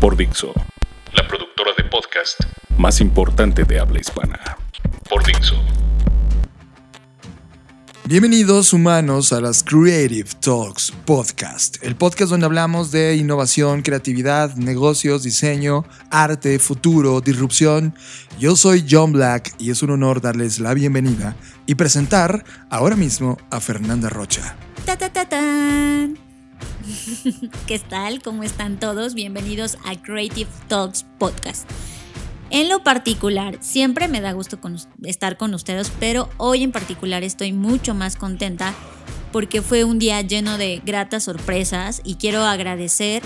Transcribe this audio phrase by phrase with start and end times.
[0.00, 0.52] Por Dixo.
[1.14, 2.38] La productora de podcast
[2.76, 4.38] más importante de habla hispana.
[5.08, 5.54] Por Dixo.
[8.04, 15.22] Bienvenidos humanos a las Creative Talks Podcast, el podcast donde hablamos de innovación, creatividad, negocios,
[15.22, 17.94] diseño, arte, futuro, disrupción.
[18.38, 21.36] Yo soy John Black y es un honor darles la bienvenida
[21.66, 24.56] y presentar ahora mismo a Fernanda Rocha.
[24.84, 26.25] Ta, ta, ta, tan.
[27.66, 28.22] ¿Qué tal?
[28.22, 29.14] ¿Cómo están todos?
[29.14, 31.68] Bienvenidos a Creative Talks Podcast.
[32.50, 34.58] En lo particular, siempre me da gusto
[35.02, 38.74] estar con ustedes, pero hoy en particular estoy mucho más contenta
[39.32, 43.22] porque fue un día lleno de gratas sorpresas y quiero agradecer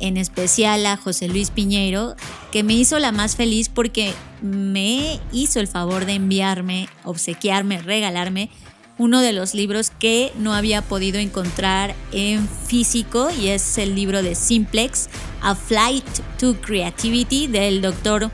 [0.00, 2.14] en especial a José Luis Piñeiro,
[2.52, 8.50] que me hizo la más feliz porque me hizo el favor de enviarme, obsequiarme, regalarme
[8.98, 14.22] uno de los libros que no había podido encontrar en físico y es el libro
[14.22, 15.08] de Simplex,
[15.40, 16.04] A Flight
[16.38, 18.30] to Creativity del doctor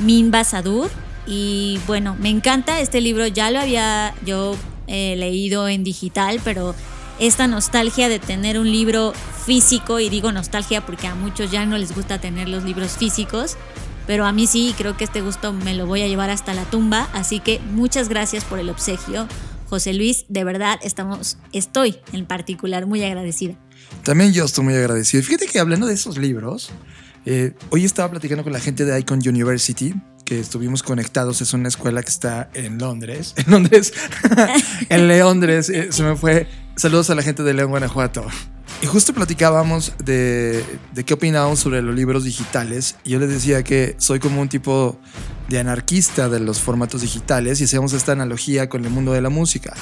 [0.00, 0.90] Minba Sadur.
[1.26, 4.54] Y bueno, me encanta este libro, ya lo había yo
[4.86, 6.76] eh, leído en digital, pero
[7.18, 9.12] esta nostalgia de tener un libro
[9.44, 13.56] físico, y digo nostalgia porque a muchos ya no les gusta tener los libros físicos,
[14.06, 16.64] pero a mí sí, creo que este gusto me lo voy a llevar hasta la
[16.64, 19.26] tumba, así que muchas gracias por el obsequio,
[19.68, 23.54] José Luis, de verdad estamos, estoy en particular muy agradecida.
[24.02, 25.22] También yo estoy muy agradecido.
[25.22, 26.70] Fíjate que hablando de esos libros,
[27.24, 31.40] eh, hoy estaba platicando con la gente de Icon University, que estuvimos conectados.
[31.40, 33.34] Es una escuela que está en Londres.
[33.44, 33.92] En Londres.
[34.88, 35.68] en Londres.
[35.68, 36.46] eh, se me fue.
[36.76, 38.26] Saludos a la gente de León, Guanajuato.
[38.82, 42.96] Y justo platicábamos de, de qué opinábamos sobre los libros digitales.
[43.02, 44.98] Y yo les decía que soy como un tipo
[45.48, 49.30] de anarquista de los formatos digitales y hacíamos esta analogía con el mundo de la
[49.30, 49.72] música.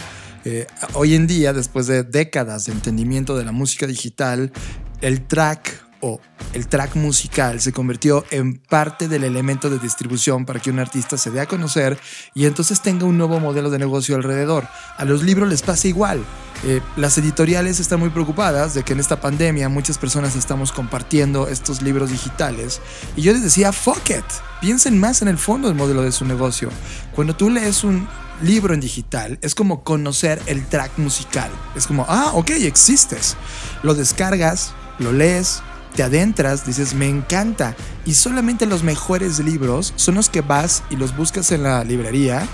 [0.45, 4.53] Eh, hoy en día, después de décadas de entendimiento de la música digital,
[5.01, 6.21] el track o
[6.53, 11.17] el track musical se convirtió en parte del elemento de distribución para que un artista
[11.17, 11.99] se dé a conocer
[12.35, 14.69] y entonces tenga un nuevo modelo de negocio alrededor.
[14.99, 16.23] A los libros les pasa igual.
[16.65, 21.49] Eh, las editoriales están muy preocupadas de que en esta pandemia muchas personas estamos compartiendo
[21.49, 22.83] estos libros digitales
[23.17, 24.25] y yo les decía, fuck it,
[24.61, 26.69] piensen más en el fondo del modelo de su negocio.
[27.15, 28.07] Cuando tú lees un
[28.43, 31.51] libro en digital es como conocer el track musical.
[31.75, 33.37] Es como, ah, ok, existes.
[33.83, 35.63] Lo descargas, lo lees,
[35.95, 37.77] te adentras, dices, me encanta.
[38.05, 42.47] Y solamente los mejores libros son los que vas y los buscas en la librería,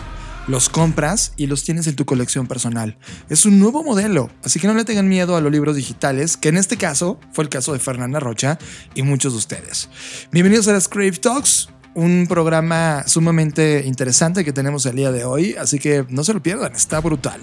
[0.46, 2.98] los compras y los tienes en tu colección personal.
[3.28, 6.48] Es un nuevo modelo, así que no le tengan miedo a los libros digitales, que
[6.48, 8.58] en este caso fue el caso de Fernanda Rocha
[8.94, 9.88] y muchos de ustedes.
[10.32, 11.68] Bienvenidos a las Crave Talks.
[11.92, 16.42] Un programa sumamente interesante que tenemos el día de hoy, así que no se lo
[16.42, 17.40] pierdan, está brutal.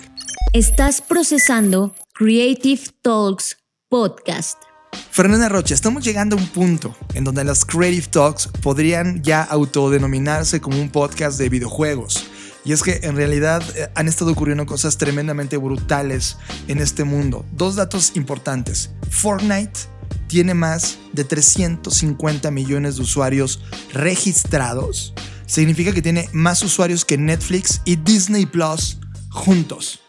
[0.54, 3.58] Estás procesando Creative Talks
[3.90, 4.67] Podcast.
[5.12, 10.62] Fernanda Rocha, estamos llegando a un punto en donde las Creative Talks podrían ya autodenominarse
[10.62, 12.28] como un podcast de videojuegos.
[12.64, 16.38] Y es que en realidad eh, han estado ocurriendo cosas tremendamente brutales
[16.68, 17.46] en este mundo.
[17.54, 18.92] Dos datos importantes.
[19.10, 19.80] Fortnite
[20.28, 25.14] tiene más de 350 millones de usuarios registrados.
[25.46, 29.00] Significa que tiene más usuarios que Netflix y Disney Plus
[29.30, 30.02] juntos.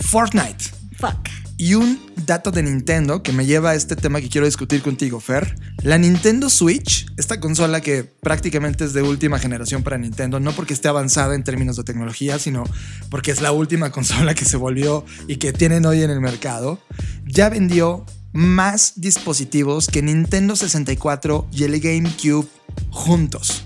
[0.00, 0.64] Fortnite.
[0.98, 1.47] Fuck.
[1.60, 5.18] Y un dato de Nintendo que me lleva a este tema que quiero discutir contigo,
[5.18, 5.56] Fer.
[5.82, 10.72] La Nintendo Switch, esta consola que prácticamente es de última generación para Nintendo, no porque
[10.72, 12.62] esté avanzada en términos de tecnología, sino
[13.10, 16.78] porque es la última consola que se volvió y que tienen hoy en el mercado,
[17.26, 22.46] ya vendió más dispositivos que Nintendo 64 y el GameCube
[22.90, 23.64] juntos.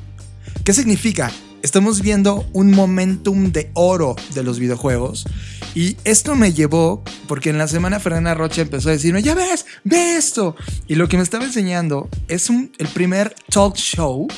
[0.65, 1.31] ¿Qué significa?
[1.63, 5.27] Estamos viendo un momentum de oro de los videojuegos.
[5.75, 9.65] Y esto me llevó, porque en la semana Fernanda Rocha empezó a decirme, ya ves,
[9.85, 10.55] ve esto.
[10.87, 14.29] Y lo que me estaba enseñando es el primer talk show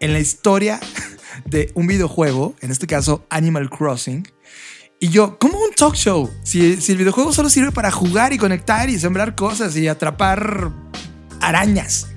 [0.00, 0.80] en la historia
[1.44, 4.26] de un videojuego, en este caso Animal Crossing.
[5.00, 6.30] Y yo, ¿cómo un talk show?
[6.44, 10.72] Si, si el videojuego solo sirve para jugar y conectar y sembrar cosas y atrapar
[11.40, 12.08] arañas.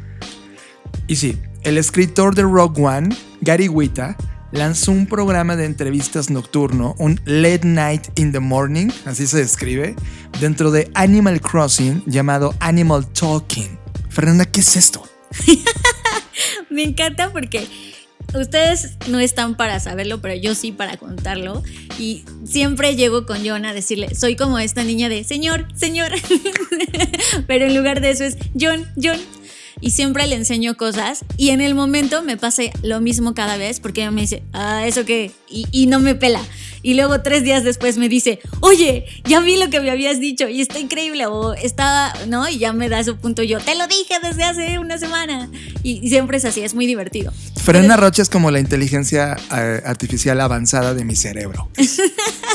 [1.08, 4.18] Y sí, el escritor de Rogue One, Gary Wita,
[4.54, 9.96] lanzó un programa de entrevistas nocturno, un Late Night in the Morning, así se describe,
[10.40, 13.78] dentro de Animal Crossing llamado Animal Talking.
[14.10, 15.04] Fernanda, ¿qué es esto?
[16.70, 17.68] Me encanta porque
[18.36, 21.64] ustedes no están para saberlo, pero yo sí para contarlo.
[21.98, 26.12] Y siempre llego con John a decirle, soy como esta niña de, señor, señor.
[27.48, 29.20] pero en lugar de eso es, John, John.
[29.82, 31.26] Y siempre le enseño cosas.
[31.38, 34.86] Y en el momento me pasa lo mismo cada vez, porque ella me dice, ah,
[34.88, 35.32] ¿eso qué?
[35.50, 36.42] Y, y no me pela
[36.84, 40.50] y luego tres días después me dice, oye, ya vi lo que me habías dicho
[40.50, 42.48] y está increíble o estaba, ¿no?
[42.50, 45.50] Y ya me da su punto yo, te lo dije desde hace una semana.
[45.82, 47.32] Y, siempre es así, es muy divertido.
[47.64, 51.70] Frena Rocha es como la inteligencia eh, artificial avanzada de mi cerebro.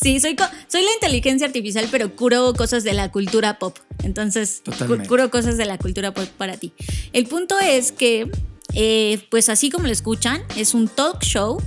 [0.00, 0.36] sí, soy,
[0.68, 3.76] soy la inteligencia artificial, pero curo cosas de la cultura pop.
[4.02, 4.62] Entonces,
[5.08, 6.72] curo cosas de la cultura pop para ti.
[7.12, 8.30] El punto es que,
[8.74, 11.60] eh, pues así como lo escuchan, es un talk show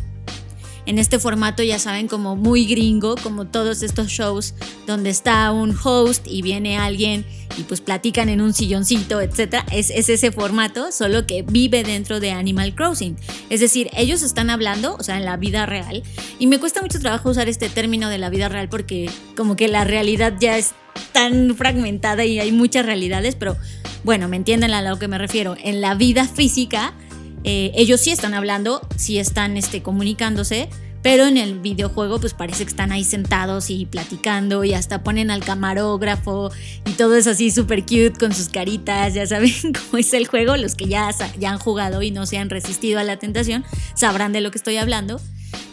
[0.86, 4.54] en este formato, ya saben, como muy gringo, como todos estos shows
[4.86, 7.26] donde está un host y viene alguien
[7.58, 9.58] y pues platican en un silloncito, etc.
[9.72, 13.18] Es, es ese formato, solo que vive dentro de Animal Crossing.
[13.50, 16.04] Es decir, ellos están hablando, o sea, en la vida real,
[16.40, 19.68] y me cuesta mucho trabajo usar este término de la vida real porque como que
[19.68, 20.74] la realidad ya es
[21.12, 23.58] tan fragmentada y hay muchas realidades, pero
[24.04, 25.56] bueno, me entienden a lo que me refiero.
[25.64, 26.94] En la vida física,
[27.44, 30.70] eh, ellos sí están hablando, sí están este, comunicándose,
[31.02, 35.30] pero en el videojuego pues parece que están ahí sentados y platicando y hasta ponen
[35.30, 36.50] al camarógrafo
[36.86, 40.56] y todo es así súper cute con sus caritas, ya saben cómo es el juego,
[40.56, 44.32] los que ya, ya han jugado y no se han resistido a la tentación sabrán
[44.32, 45.20] de lo que estoy hablando.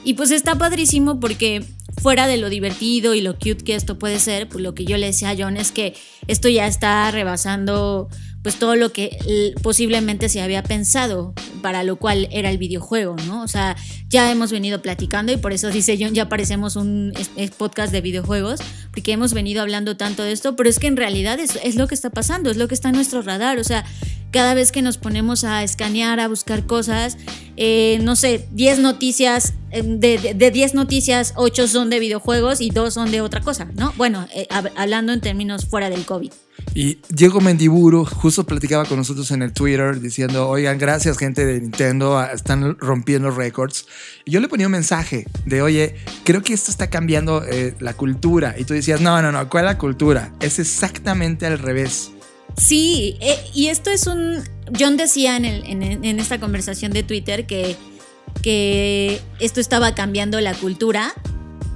[0.04, 1.64] Y pues está padrísimo porque
[2.00, 4.96] fuera de lo divertido y lo cute que esto puede ser, pues lo que yo
[4.96, 5.94] le decía a John es que
[6.26, 8.08] esto ya está rebasando
[8.42, 9.18] pues todo lo que
[9.62, 13.42] posiblemente se había pensado para lo cual era el videojuego, ¿no?
[13.42, 13.76] O sea,
[14.08, 17.12] ya hemos venido platicando y por eso dice John, ya parecemos un
[17.58, 18.60] podcast de videojuegos,
[18.92, 21.86] porque hemos venido hablando tanto de esto, pero es que en realidad es, es lo
[21.86, 23.84] que está pasando, es lo que está en nuestro radar, o sea,
[24.30, 27.18] cada vez que nos ponemos a escanear, a buscar cosas,
[27.56, 32.94] eh, no sé, 10 noticias, eh, de 10 noticias, 8 son de videojuegos y 2
[32.94, 33.92] son de otra cosa, ¿no?
[33.96, 34.46] Bueno, eh,
[34.76, 36.32] hablando en términos fuera del COVID.
[36.74, 41.60] Y Diego Mendiburu justo platicaba con nosotros en el Twitter diciendo, oigan, gracias gente de
[41.60, 43.86] Nintendo, ah, están rompiendo récords.
[44.24, 47.44] Y yo le ponía un mensaje de, oye, creo que esto está cambiando
[47.80, 48.54] la cultura.
[48.56, 50.32] Y tú decías, no, no, no, ¿cuál es la cultura?
[50.40, 52.12] Es exactamente al revés.
[52.56, 54.42] Sí, eh, y esto es un...
[54.78, 61.12] John decía en, esta conversación de Twitter que esto estaba cambiando la cultura,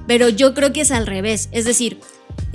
[0.06, 1.48] pero yo creo que es al revés.
[1.50, 1.98] Es decir,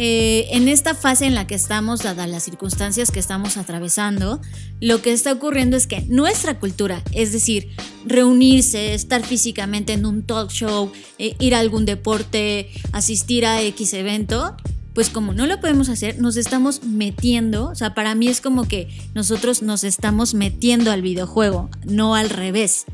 [0.01, 4.39] eh, en esta fase en la que estamos, dadas las circunstancias que estamos atravesando,
[4.79, 7.67] lo que está ocurriendo es que nuestra cultura, es decir,
[8.05, 13.91] reunirse, estar físicamente en un talk show, eh, ir a algún deporte, asistir a X
[13.91, 14.55] evento,
[14.93, 18.69] pues como no lo podemos hacer, nos estamos metiendo, o sea, para mí es como
[18.69, 22.85] que nosotros nos estamos metiendo al videojuego, no al revés.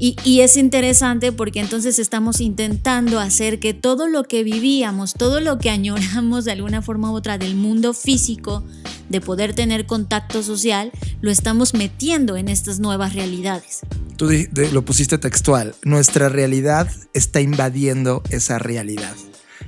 [0.00, 5.58] Y, es interesante porque entonces estamos intentando hacer que todo lo que vivíamos, todo lo
[5.58, 8.64] que añoramos de alguna forma u otra del mundo físico,
[9.08, 13.80] de poder tener contacto social, lo estamos metiendo en estas nuevas realidades.
[14.16, 14.30] Tú
[14.72, 19.16] lo pusiste textual, nuestra realidad está invadiendo esa realidad.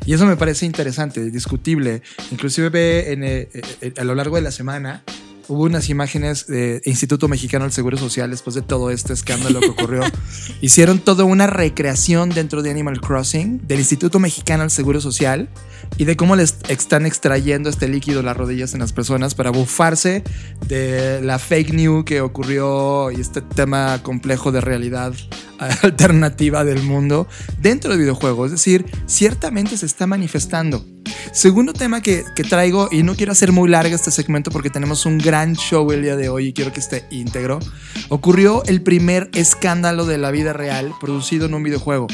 [0.06, 2.02] Y eso me parece interesante, discutible.
[2.30, 3.48] Inclusive ve en, eh,
[3.80, 5.02] eh, a lo largo de la semana
[5.50, 9.70] hubo unas imágenes de Instituto Mexicano del Seguro Social después de todo este escándalo que
[9.70, 10.02] ocurrió.
[10.60, 15.48] Hicieron toda una recreación dentro de Animal Crossing del Instituto Mexicano del Seguro Social
[15.96, 20.22] y de cómo les están extrayendo este líquido las rodillas en las personas para bufarse
[20.66, 25.12] de la fake news que ocurrió y este tema complejo de realidad
[25.82, 27.26] alternativa del mundo
[27.60, 28.46] dentro de videojuegos.
[28.46, 30.84] Es decir, ciertamente se está manifestando.
[31.32, 35.06] Segundo tema que, que, traigo, y no quiero hacer muy largo este segmento porque tenemos
[35.06, 37.60] un gran show el día de hoy y quiero que esté íntegro,
[38.08, 42.08] ocurrió el primer escándalo de la vida real producido en un videojuego.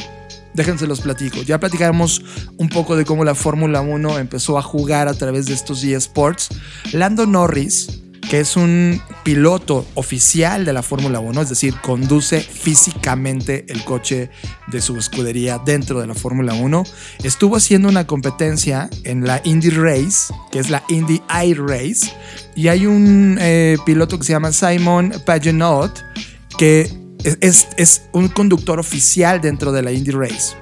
[0.57, 1.43] Déjense los platico.
[1.43, 2.23] Ya platicamos
[2.57, 6.49] un poco de cómo la Fórmula 1 empezó a jugar a través de estos eSports.
[6.95, 13.67] Lando Norris, que es un piloto oficial de la Fórmula 1, es decir, conduce físicamente
[13.69, 14.31] el coche
[14.69, 16.85] de su escudería dentro de la Fórmula 1,
[17.23, 22.11] estuvo haciendo una competencia en la Indy Race, que es la Indy I Race,
[22.55, 25.91] y hay un eh, piloto que se llama Simon Pagenaud,
[26.57, 30.55] que es, es un conductor oficial dentro de la Indy Race.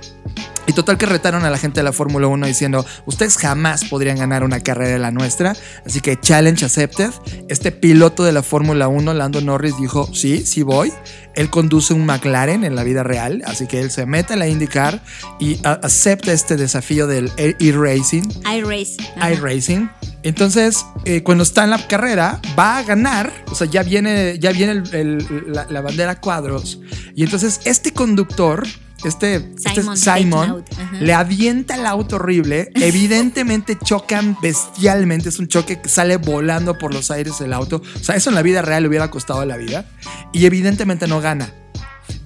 [0.67, 4.17] Y total que retaron a la gente de la Fórmula 1 diciendo, ustedes jamás podrían
[4.17, 7.11] ganar una carrera de la nuestra, así que challenge accepted.
[7.49, 10.93] Este piloto de la Fórmula 1, Lando Norris, dijo, sí, sí voy.
[11.35, 14.49] Él conduce un McLaren en la vida real, así que él se mete en la
[14.49, 15.03] IndyCar
[15.39, 18.23] y acepta este desafío del e-racing.
[18.47, 18.97] iRace.
[19.33, 19.91] iRacing.
[20.25, 23.33] Entonces, eh, cuando está en la carrera, va a ganar.
[23.50, 26.81] O sea, ya viene, ya viene el- el- la, la bandera cuadros.
[27.14, 28.66] Y entonces, este conductor,
[29.04, 30.64] este este Simon,
[31.00, 32.73] le avienta el auto horrible.
[32.75, 35.28] Evidentemente chocan bestialmente.
[35.28, 37.83] Es un choque que sale volando por los aires el auto.
[38.00, 39.85] O sea, eso en la vida real le hubiera costado la vida.
[40.33, 41.52] Y evidentemente no gana.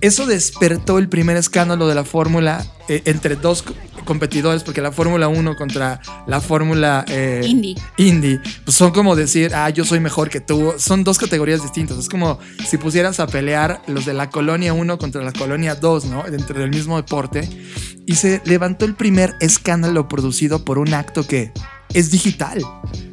[0.00, 3.64] Eso despertó el primer escándalo de la Fórmula eh, entre dos
[4.09, 7.77] competidores, porque la Fórmula 1 contra la Fórmula eh, Indy.
[7.99, 10.73] Indy, pues son como decir, ah, yo soy mejor que tú.
[10.79, 11.99] Son dos categorías distintas.
[11.99, 16.07] Es como si pusieras a pelear los de la Colonia 1 contra la Colonia 2,
[16.07, 16.23] ¿no?
[16.23, 17.47] Dentro del mismo deporte.
[18.07, 21.53] Y se levantó el primer escándalo producido por un acto que
[21.95, 22.62] es digital.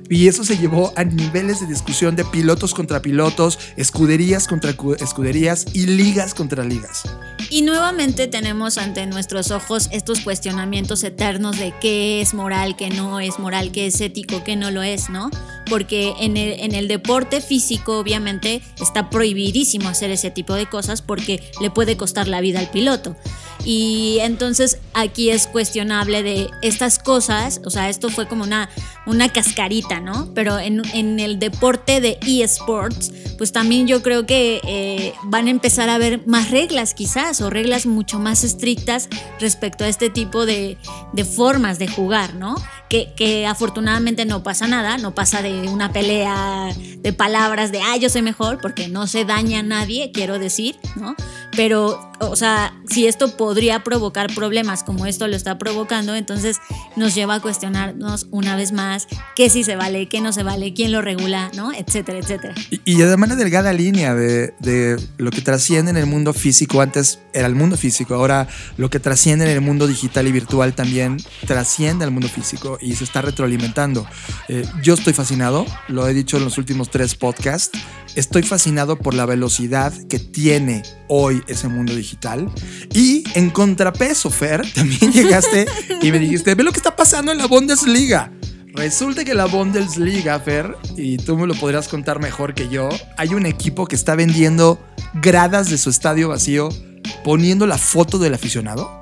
[0.08, 4.94] Y eso se llevó a niveles de discusión de pilotos contra pilotos, escuderías contra cu-
[4.94, 7.02] escuderías y ligas contra ligas.
[7.50, 13.20] Y nuevamente tenemos ante nuestros ojos estos cuestionamientos eternos de qué es moral, qué no
[13.20, 15.32] es moral, qué es ético, qué no lo es, ¿no?
[15.68, 21.02] Porque en el, en el deporte físico obviamente está prohibidísimo hacer ese tipo de cosas
[21.02, 23.16] porque le puede costar la vida al piloto.
[23.66, 28.70] Y entonces aquí es cuestionable de estas cosas, o sea, esto fue como una,
[29.08, 30.32] una cascarita, ¿no?
[30.36, 35.50] Pero en, en el deporte de eSports, pues también yo creo que eh, van a
[35.50, 40.46] empezar a haber más reglas quizás, o reglas mucho más estrictas respecto a este tipo
[40.46, 40.78] de,
[41.14, 42.56] de formas de jugar, ¿no?
[42.88, 46.70] Que, que afortunadamente no pasa nada, no pasa de una pelea
[47.00, 50.78] de palabras de, ah, yo soy mejor, porque no se daña a nadie, quiero decir,
[50.96, 51.16] ¿no?
[51.56, 56.58] Pero, o sea, si esto podría provocar problemas como esto lo está provocando, entonces
[56.96, 60.74] nos lleva a cuestionarnos una vez más qué sí se vale, qué no se vale,
[60.74, 61.72] quién lo regula, ¿no?
[61.74, 62.56] Etcétera, etcétera.
[62.70, 67.20] Y, y además la delgada línea de, lo que trasciende en el mundo físico, antes
[67.34, 68.48] era el mundo físico, ahora
[68.78, 72.96] lo que trasciende en el mundo digital y virtual también trasciende al mundo físico y
[72.96, 74.06] se está retroalimentando.
[74.48, 77.78] Eh, yo estoy fascinado, lo he dicho en los últimos tres podcasts,
[78.16, 82.50] estoy fascinado por la velocidad que tiene hoy ese mundo digital.
[82.94, 85.66] Y en contrapeso, Fer, también llegaste
[86.02, 88.32] y me dijiste, ve lo que está pasando en la Bundesliga.
[88.74, 93.34] Resulta que la Bundesliga, Fer, y tú me lo podrías contar mejor que yo, hay
[93.34, 96.70] un equipo que está vendiendo gradas de su estadio vacío
[97.24, 99.00] poniendo la foto del aficionado.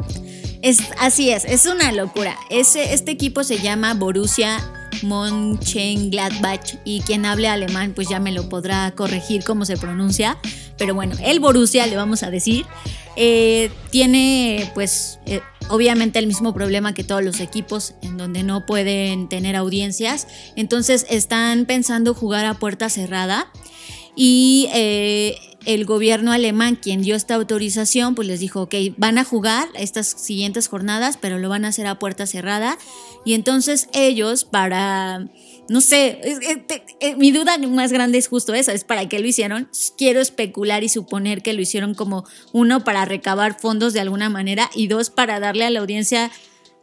[0.62, 2.38] Es, así es, es una locura.
[2.50, 4.60] Ese, este equipo se llama Borussia
[5.02, 10.38] Mönchengladbach y quien hable alemán pues ya me lo podrá corregir cómo se pronuncia.
[10.78, 12.66] Pero bueno, el Borussia le vamos a decir.
[13.16, 18.66] eh, tiene pues eh, obviamente el mismo problema que todos los equipos en donde no
[18.66, 20.28] pueden tener audiencias.
[20.56, 23.52] Entonces están pensando jugar a puerta cerrada
[24.16, 29.24] y eh, el gobierno alemán, quien dio esta autorización, pues les dijo, ok, van a
[29.24, 32.78] jugar estas siguientes jornadas, pero lo van a hacer a puerta cerrada.
[33.26, 35.28] Y entonces ellos, para,
[35.70, 36.40] no sé, es-
[37.00, 39.70] eh, mi duda más grande es justo esa, es para qué lo hicieron.
[39.98, 44.70] Quiero especular y suponer que lo hicieron como uno para recabar fondos de alguna manera
[44.76, 46.30] y dos para darle a la audiencia,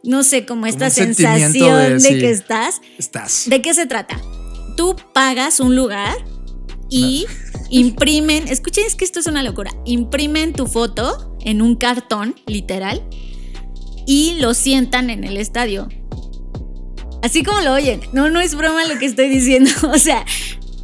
[0.03, 2.19] no sé, como esta sensación de- de, sí.
[2.19, 2.81] que estás.
[2.97, 3.43] Estás.
[3.47, 4.19] ¿De qué se trata?
[4.75, 6.15] Tú pagas un lugar
[6.89, 7.25] y
[7.71, 13.01] imprimen, escuchen, es que esto es una locura, imprimen tu foto en un cartón, literal,
[14.05, 15.87] y lo sientan en el estadio.
[17.23, 20.25] Así como lo oyen, no, no es broma lo que estoy diciendo, o sea,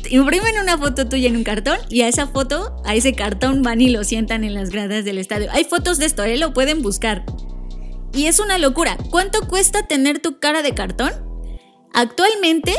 [0.09, 3.81] imprimen una foto tuya en un cartón y a esa foto, a ese cartón van
[3.81, 5.49] y lo sientan en las gradas del estadio.
[5.51, 6.37] Hay fotos de esto, ¿eh?
[6.37, 7.25] lo pueden buscar.
[8.13, 8.97] Y es una locura.
[9.11, 11.11] ¿Cuánto cuesta tener tu cara de cartón?
[11.93, 12.73] Actualmente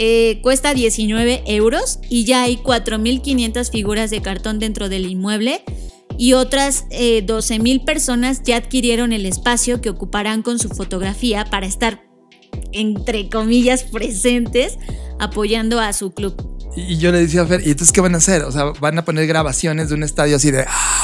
[0.00, 5.64] eh, cuesta 19 euros y ya hay 4.500 figuras de cartón dentro del inmueble
[6.16, 11.66] y otras eh, 12.000 personas ya adquirieron el espacio que ocuparán con su fotografía para
[11.66, 12.00] estar,
[12.72, 14.78] entre comillas, presentes
[15.18, 16.34] apoyando a su club.
[16.76, 18.42] Y yo le decía a Fer, ¿y entonces qué van a hacer?
[18.42, 20.64] O sea, van a poner grabaciones de un estadio así de...
[20.68, 20.97] "Ah",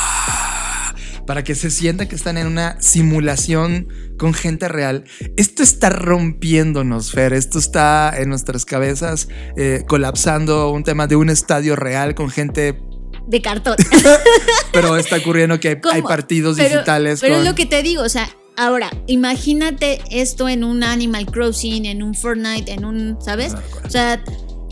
[1.27, 3.89] Para que se sienta que están en una simulación
[4.19, 5.05] con gente real.
[5.37, 7.33] Esto está rompiéndonos, Fer.
[7.33, 12.79] Esto está en nuestras cabezas eh, colapsando un tema de un estadio real con gente.
[13.27, 13.77] De cartón.
[14.73, 17.21] Pero está ocurriendo que hay, partidos Pero- digitales.
[17.21, 21.27] Pero con- es lo que te digo, o sea, ahora, imagínate esto en un Animal
[21.27, 23.55] Crossing, en un Fortnite, en un, ¿sabes?
[23.85, 24.23] O sea,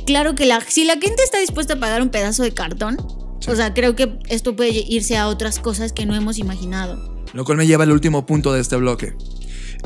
[0.07, 2.97] claro que la, si la gente está dispuesta a pagar un pedazo de cartón,
[3.45, 3.51] Sí.
[3.51, 7.13] o sea, creo que esto puede irse a otras cosas que no hemos imaginado.
[7.33, 9.15] Lo cual me lleva al último punto de este bloque.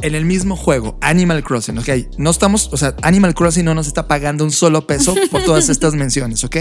[0.02, 3.86] En el mismo juego, Animal Crossing, ok, no estamos, o sea, Animal Crossing no nos
[3.86, 6.56] está pagando un solo peso por todas estas menciones, ok.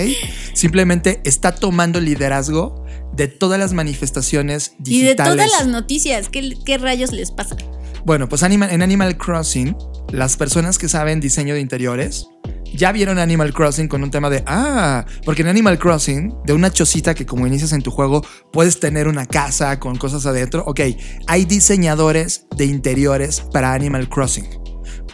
[0.53, 5.35] Simplemente está tomando liderazgo de todas las manifestaciones Y de digitales.
[5.35, 7.57] todas las noticias, ¿qué, qué rayos les pasa?
[8.05, 9.75] Bueno, pues Animal- en Animal Crossing,
[10.13, 12.27] las personas que saben diseño de interiores
[12.73, 16.71] ya vieron Animal Crossing con un tema de, ah, porque en Animal Crossing, de una
[16.71, 20.63] chocita que como inicias en tu juego, puedes tener una casa con cosas adentro.
[20.65, 20.81] Ok,
[21.27, 24.47] hay diseñadores de interiores para Animal Crossing.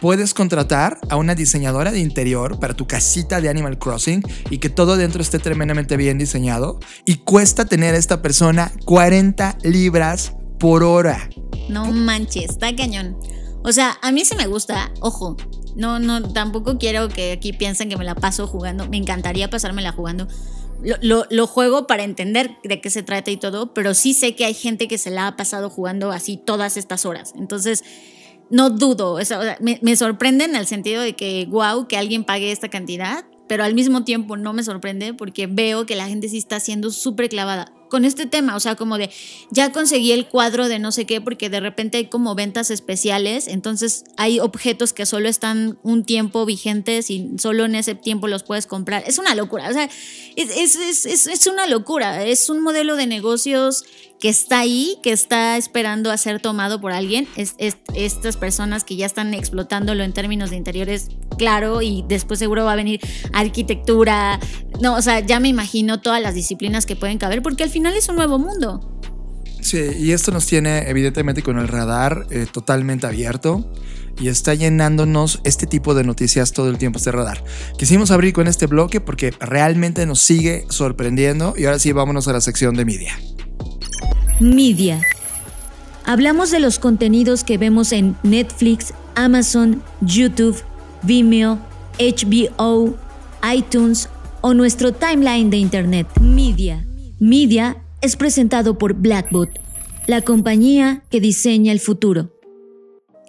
[0.00, 4.68] Puedes contratar a una diseñadora de interior para tu casita de Animal Crossing y que
[4.68, 6.80] todo dentro esté tremendamente bien diseñado.
[7.06, 11.30] Y cuesta tener a esta persona 40 libras por hora.
[11.68, 13.16] No manches, está cañón.
[13.62, 15.36] O sea, a mí sí me gusta, ojo,
[15.74, 18.88] no, no, tampoco quiero que aquí piensen que me la paso jugando.
[18.88, 20.28] Me encantaría pasármela jugando.
[21.00, 24.54] Lo, juego para entender de qué se trata y todo, pero sí sé que hay
[24.54, 27.34] gente que se la ha pasado jugando así todas estas horas.
[27.36, 27.84] Entonces,
[28.50, 29.18] no dudo.
[29.60, 33.62] me, me sorprende en el sentido de que, wow, que alguien pague esta cantidad, pero
[33.62, 37.28] al mismo tiempo no me sorprende porque veo que la gente sí está siendo súper
[37.28, 39.10] clavada con este tema, o sea, como de
[39.50, 43.48] ya conseguí el cuadro de no sé qué porque de repente hay como ventas especiales,
[43.48, 48.44] entonces hay objetos que solo están un tiempo vigentes y solo en ese tiempo los
[48.44, 49.04] puedes comprar.
[49.06, 49.90] Es una locura, o sea,
[50.36, 53.84] es, es, es, es una locura, es un modelo de negocios
[54.22, 57.56] que está ahí, que está esperando a ser tomado por alguien, es,
[57.96, 62.74] estas personas que ya están explotándolo en términos de interiores, claro, y después seguro va
[62.74, 63.00] a venir
[63.32, 64.38] arquitectura,
[64.80, 67.96] no, o sea, ya me imagino todas las disciplinas que pueden caber, porque al final
[67.96, 68.96] es un nuevo mundo.
[69.60, 73.72] Sí, y esto nos tiene evidentemente con el radar eh, totalmente abierto
[74.20, 77.42] y está llenándonos este tipo de noticias todo el tiempo este radar.
[77.76, 82.32] Quisimos abrir con este bloque porque realmente nos sigue sorprendiendo y ahora sí vámonos a
[82.32, 83.18] la sección de media.
[84.42, 85.00] Media.
[86.04, 90.60] Hablamos de los contenidos que vemos en Netflix, Amazon, YouTube,
[91.02, 91.60] Vimeo,
[92.00, 92.98] HBO,
[93.54, 94.08] iTunes
[94.40, 96.08] o nuestro timeline de Internet.
[96.20, 96.84] Media.
[97.20, 99.48] Media es presentado por Blackbot,
[100.08, 102.36] la compañía que diseña el futuro.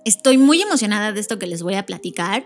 [0.06, 2.44] Estoy muy emocionada de esto que les voy a platicar.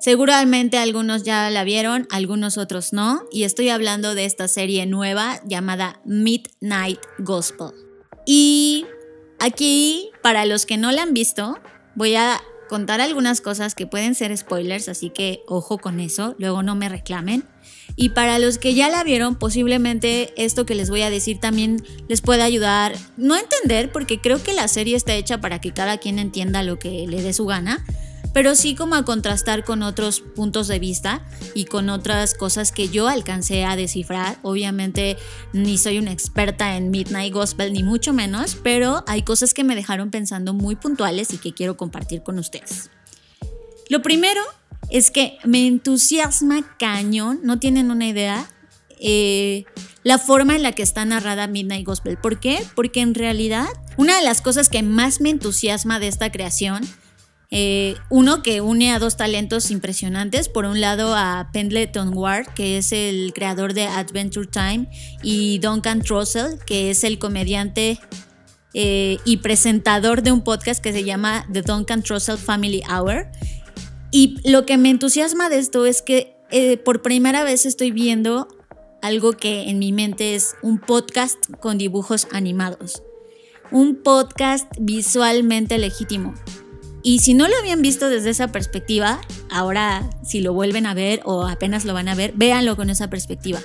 [0.00, 5.42] Seguramente algunos ya la vieron, algunos otros no, y estoy hablando de esta serie nueva
[5.44, 7.85] llamada Midnight Gospel.
[8.26, 8.84] Y
[9.38, 11.58] aquí, para los que no la han visto,
[11.94, 16.62] voy a contar algunas cosas que pueden ser spoilers, así que ojo con eso, luego
[16.62, 17.44] no me reclamen.
[17.94, 21.82] Y para los que ya la vieron, posiblemente esto que les voy a decir también
[22.08, 25.72] les pueda ayudar, no a entender, porque creo que la serie está hecha para que
[25.72, 27.84] cada quien entienda lo que le dé su gana,
[28.36, 32.90] pero sí como a contrastar con otros puntos de vista y con otras cosas que
[32.90, 34.36] yo alcancé a descifrar.
[34.42, 35.16] Obviamente
[35.54, 39.74] ni soy una experta en Midnight Gospel ni mucho menos, pero hay cosas que me
[39.74, 42.90] dejaron pensando muy puntuales y que quiero compartir con ustedes.
[43.88, 44.42] Lo primero
[44.90, 48.50] es que me entusiasma cañón, no tienen una idea,
[49.00, 49.64] eh,
[50.02, 52.18] la forma en la que está narrada Midnight Gospel.
[52.18, 52.62] ¿Por qué?
[52.74, 56.86] Porque en realidad una de las cosas que más me entusiasma de esta creación
[57.50, 60.48] eh, uno que une a dos talentos impresionantes.
[60.48, 64.88] Por un lado a Pendleton Ward, que es el creador de Adventure Time,
[65.22, 67.98] y Duncan Trussell, que es el comediante
[68.74, 73.28] eh, y presentador de un podcast que se llama The Duncan Trussell Family Hour.
[74.10, 78.48] Y lo que me entusiasma de esto es que eh, por primera vez estoy viendo
[79.02, 83.02] algo que en mi mente es un podcast con dibujos animados.
[83.70, 86.34] Un podcast visualmente legítimo.
[87.06, 91.20] Y si no lo habían visto desde esa perspectiva, ahora si lo vuelven a ver
[91.24, 93.60] o apenas lo van a ver, véanlo con esa perspectiva.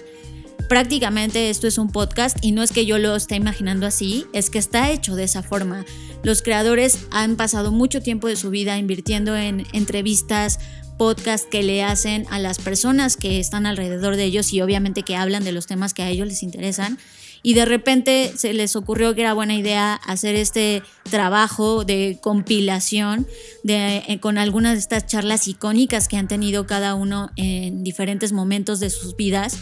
[0.70, 4.52] Prácticamente esto es un podcast y no es que yo lo esté imaginando así, es
[4.52, 5.86] que está hecho de esa forma.
[6.22, 10.60] Los creadores han pasado mucho tiempo de su vida invirtiendo en entrevistas,
[11.00, 15.16] podcasts que le hacen a las personas que están alrededor de ellos y obviamente que
[15.16, 17.00] hablan de los temas que a ellos les interesan
[17.44, 23.28] y de repente se les ocurrió que era buena idea hacer este trabajo de compilación
[23.64, 28.32] de, eh, con algunas de estas charlas icónicas que han tenido cada uno en diferentes
[28.32, 29.58] momentos de sus vidas.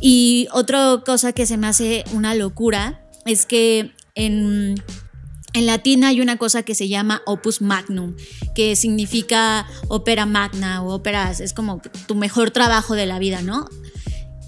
[0.00, 4.82] Y otra cosa que se me hace una locura es que en,
[5.52, 8.16] en latín hay una cosa que se llama opus magnum,
[8.54, 13.68] que significa ópera magna o óperas, es como tu mejor trabajo de la vida, ¿no?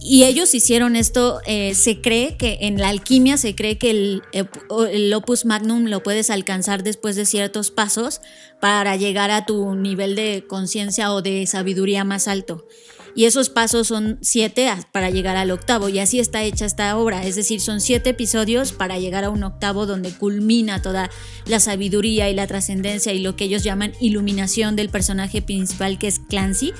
[0.06, 4.22] Y ellos hicieron esto, eh, se cree que en la alquimia se cree que el,
[4.32, 8.20] el, opus magnum lo puedes alcanzar después de ciertos pasos
[8.60, 12.68] para llegar a tu nivel de conciencia o de sabiduría más alto.
[13.14, 15.88] Y esos pasos son siete para llegar al octavo.
[15.88, 17.24] Y así está hecha esta obra.
[17.24, 21.10] Es decir, son siete episodios para llegar a un octavo donde culmina toda
[21.46, 26.08] la sabiduría y la trascendencia y lo que ellos llaman iluminación del personaje principal que
[26.08, 26.74] es Clancy.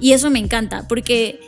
[0.00, 1.40] Y eso me encanta porque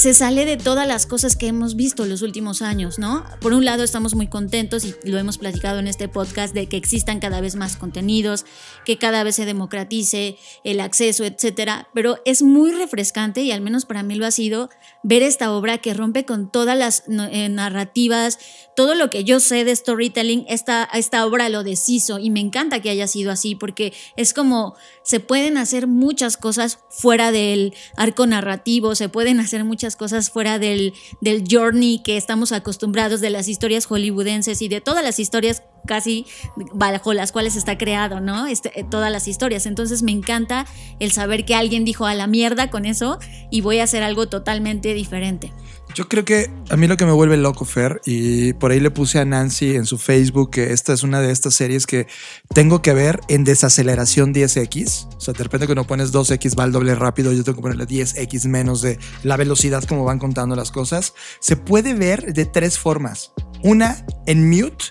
[0.00, 3.22] se sale de todas las cosas que hemos visto los últimos años, ¿no?
[3.38, 6.78] Por un lado estamos muy contentos y lo hemos platicado en este podcast de que
[6.78, 8.46] existan cada vez más contenidos,
[8.86, 13.84] que cada vez se democratice el acceso, etcétera, pero es muy refrescante y al menos
[13.84, 14.70] para mí lo ha sido
[15.02, 18.38] ver esta obra que rompe con todas las eh, narrativas,
[18.74, 22.80] todo lo que yo sé de storytelling, esta, esta obra lo deshizo y me encanta
[22.80, 28.26] que haya sido así porque es como se pueden hacer muchas cosas fuera del arco
[28.26, 33.48] narrativo, se pueden hacer muchas cosas fuera del, del journey que estamos acostumbrados de las
[33.48, 36.26] historias hollywoodenses y de todas las historias casi
[36.72, 38.46] bajo las cuales está creado, ¿no?
[38.46, 39.66] Este, eh, todas las historias.
[39.66, 40.66] Entonces me encanta
[40.98, 43.18] el saber que alguien dijo a la mierda con eso
[43.50, 45.52] y voy a hacer algo totalmente diferente.
[45.94, 48.90] Yo creo que a mí lo que me vuelve loco, Fer, y por ahí le
[48.90, 52.06] puse a Nancy en su Facebook que esta es una de estas series que
[52.54, 55.08] tengo que ver en desaceleración 10x.
[55.16, 57.86] O sea, de repente cuando pones 2x va al doble rápido, yo tengo que ponerle
[57.86, 61.12] 10x menos de la velocidad como van contando las cosas.
[61.40, 63.32] Se puede ver de tres formas.
[63.62, 64.84] Una, en mute,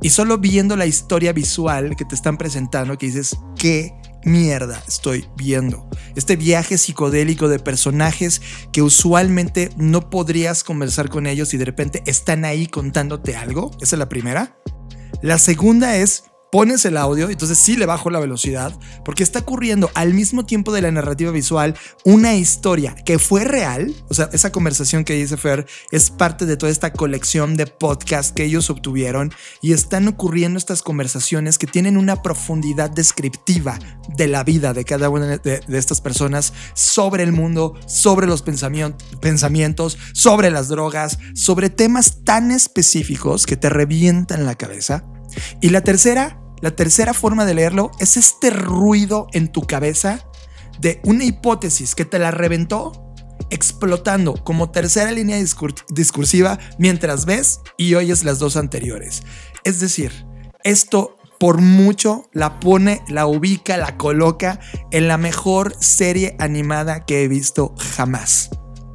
[0.00, 3.92] y solo viendo la historia visual que te están presentando, que dices, ¿qué
[4.24, 5.88] mierda estoy viendo?
[6.16, 8.40] Este viaje psicodélico de personajes
[8.72, 13.70] que usualmente no podrías conversar con ellos y de repente están ahí contándote algo.
[13.80, 14.58] Esa es la primera.
[15.22, 18.72] La segunda es pones el audio, entonces sí le bajo la velocidad,
[19.04, 23.94] porque está ocurriendo al mismo tiempo de la narrativa visual una historia que fue real,
[24.08, 28.32] o sea, esa conversación que dice Fer es parte de toda esta colección de podcasts
[28.32, 33.78] que ellos obtuvieron y están ocurriendo estas conversaciones que tienen una profundidad descriptiva
[34.16, 39.98] de la vida de cada una de, estas personas sobre el mundo, sobre los pensamientos,
[40.12, 45.04] sobre las drogas, sobre temas tan específicos que te revientan la cabeza
[45.60, 50.24] y la tercera, la tercera forma de leerlo es este ruido en tu cabeza
[50.80, 53.14] de una hipótesis que te la reventó
[53.50, 55.38] explotando como tercera línea
[55.88, 59.22] discursiva mientras ves y oyes las dos anteriores.
[59.64, 60.12] Es decir,
[60.64, 64.58] esto por mucho la pone, la ubica, la coloca
[64.90, 68.50] en la mejor serie animada que he visto jamás.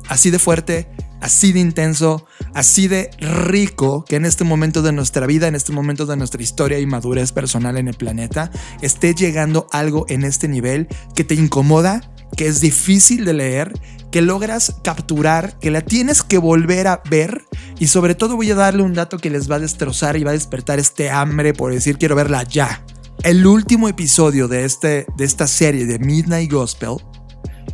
[0.09, 0.89] Así de fuerte,
[1.23, 5.71] así de intenso, así de rico que en este momento de nuestra vida, en este
[5.71, 10.49] momento de nuestra historia y madurez personal en el planeta, esté llegando algo en este
[10.49, 13.71] nivel que te incomoda, que es difícil de leer,
[14.11, 17.45] que logras capturar, que la tienes que volver a ver
[17.79, 20.31] y sobre todo voy a darle un dato que les va a destrozar y va
[20.31, 22.83] a despertar este hambre por decir quiero verla ya.
[23.23, 26.97] El último episodio de, este, de esta serie de Midnight Gospel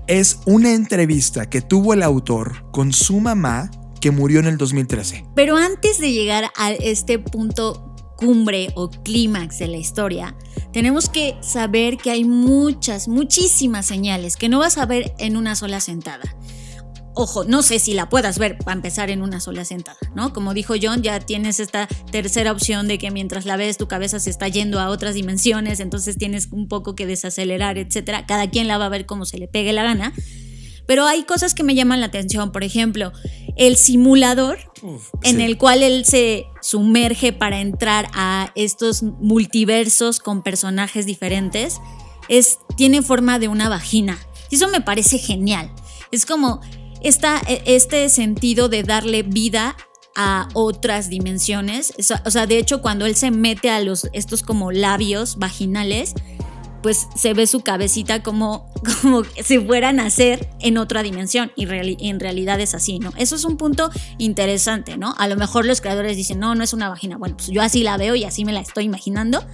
[0.07, 5.25] es una entrevista que tuvo el autor con su mamá que murió en el 2013.
[5.35, 10.35] Pero antes de llegar a este punto cumbre o clímax de la historia,
[10.73, 15.55] tenemos que saber que hay muchas, muchísimas señales que no vas a ver en una
[15.55, 16.35] sola sentada.
[17.19, 20.31] Ojo, no sé si la puedas ver para empezar en una sola sentada, ¿no?
[20.31, 24.21] Como dijo John, ya tienes esta tercera opción de que mientras la ves tu cabeza
[24.21, 28.25] se está yendo a otras dimensiones, entonces tienes un poco que desacelerar, etcétera.
[28.25, 30.13] Cada quien la va a ver como se le pegue la gana.
[30.87, 33.11] Pero hay cosas que me llaman la atención, por ejemplo,
[33.57, 34.57] el simulador
[35.21, 41.81] en el cual él se sumerge para entrar a estos multiversos con personajes diferentes,
[42.29, 44.17] es, tiene forma de una vagina.
[44.49, 45.69] Y eso me parece genial.
[46.11, 46.61] Es como
[47.01, 49.75] esta, e, este sentido de darle vida
[50.15, 51.93] a otras dimensiones.
[52.25, 56.13] O sea, de hecho, cuando él se mete a los, estos como labios vaginales,
[56.81, 61.67] pues se ve su cabecita como, como si fuera a nacer en otra dimensión y
[62.09, 63.13] en realidad es así, ¿no?
[63.17, 65.13] Eso es un punto interesante, ¿no?
[65.17, 67.17] A lo mejor los creadores dicen, no, no es una vagina.
[67.17, 69.45] Bueno, pues yo así la veo y así me la estoy imaginando.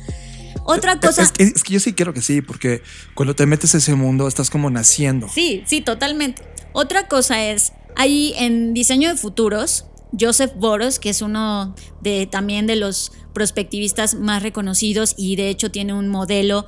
[0.64, 1.22] Otra cosa.
[1.22, 2.82] Es, es, que yo sí quiero que sí, porque
[3.14, 5.30] cuando te metes a ese mundo estás como naciendo.
[5.30, 6.55] Sí, sí, totalmente.
[6.78, 9.86] Otra cosa es, ahí en diseño de futuros,
[10.20, 15.72] Joseph Boros, que es uno de también de los prospectivistas más reconocidos y de hecho
[15.72, 16.66] tiene un modelo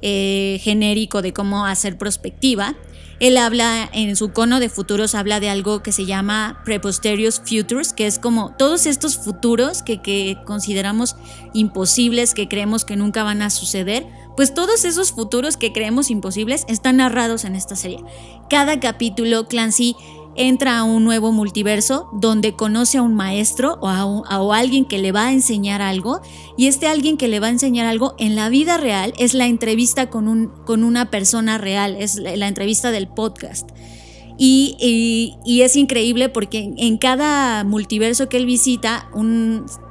[0.00, 2.74] eh, genérico de cómo hacer prospectiva.
[3.20, 7.92] Él habla en su cono de futuros, habla de algo que se llama preposterious futures,
[7.92, 11.16] que es como todos estos futuros que, que consideramos
[11.52, 14.06] imposibles, que creemos que nunca van a suceder,
[14.36, 18.02] pues todos esos futuros que creemos imposibles están narrados en esta serie.
[18.48, 19.96] Cada capítulo, Clancy
[20.40, 25.12] entra a un nuevo multiverso donde conoce a un maestro o a, alguien que le
[25.12, 26.22] va a enseñar algo
[26.56, 29.46] y este alguien que le va a enseñar algo en la vida real es la
[29.46, 33.68] entrevista con, un, con una persona real, es la, entrevista del podcast.
[34.42, 39.10] Y, es increíble porque en, cada multiverso que él visita,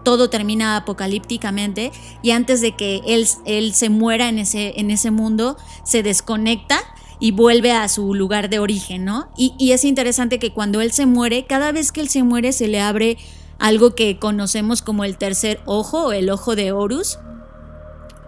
[0.04, 1.92] todo termina apocalípticamente
[2.24, 6.80] y antes de que él, él se muera en ese, en ese mundo, se desconecta
[7.20, 9.30] y vuelve a su lugar de origen, ¿no?
[9.38, 12.52] Y, y es interesante que cuando él se muere, cada vez que él se muere
[12.54, 13.18] se le abre
[13.60, 17.20] algo que conocemos como el tercer ojo o el ojo de Horus,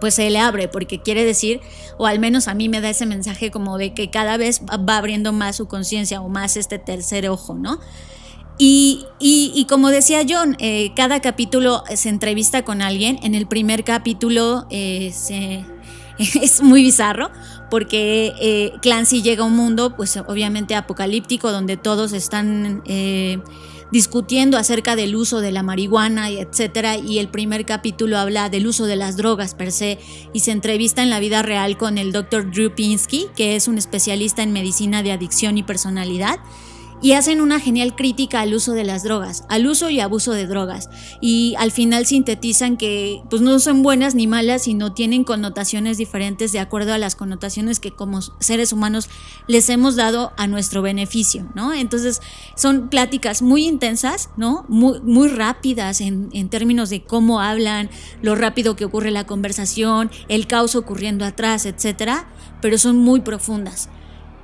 [0.02, 1.60] pues se le abre, porque quiere decir,
[1.96, 4.98] o al menos a mí me da ese mensaje como de que cada vez va
[4.98, 7.78] abriendo más su conciencia o más este tercer ojo, ¿no?
[8.58, 13.18] Y, y, como decía John, eh, cada capítulo se entrevista con alguien.
[13.22, 15.64] En el primer capítulo eh, se,
[16.18, 17.30] es muy bizarro
[17.72, 23.38] porque eh, Clancy llega a un mundo, pues obviamente apocalíptico, donde todos están eh,
[23.90, 26.98] discutiendo acerca del uso de la marihuana etcétera.
[26.98, 29.98] Y el primer capítulo habla del uso de las drogas per se
[30.34, 32.50] y se entrevista en la vida real con el Dr.
[32.50, 36.40] Drew Pinsky, que es un especialista en medicina de adicción y personalidad
[37.02, 40.46] y hacen una genial crítica al uso de las drogas, al uso y abuso de
[40.46, 40.88] drogas.
[41.20, 46.52] Y al final sintetizan que pues no son buenas ni malas, sino tienen connotaciones diferentes
[46.52, 49.08] de acuerdo a las connotaciones que como seres humanos
[49.48, 51.74] les hemos dado a nuestro beneficio, ¿no?
[51.74, 52.20] Entonces
[52.56, 54.64] son pláticas muy intensas, ¿no?
[54.68, 60.46] Muy, rápidas en, en términos de cómo hablan, lo rápido que ocurre la conversación, el
[60.46, 62.26] caos ocurriendo atrás, etcétera,
[62.60, 63.88] pero son muy profundas.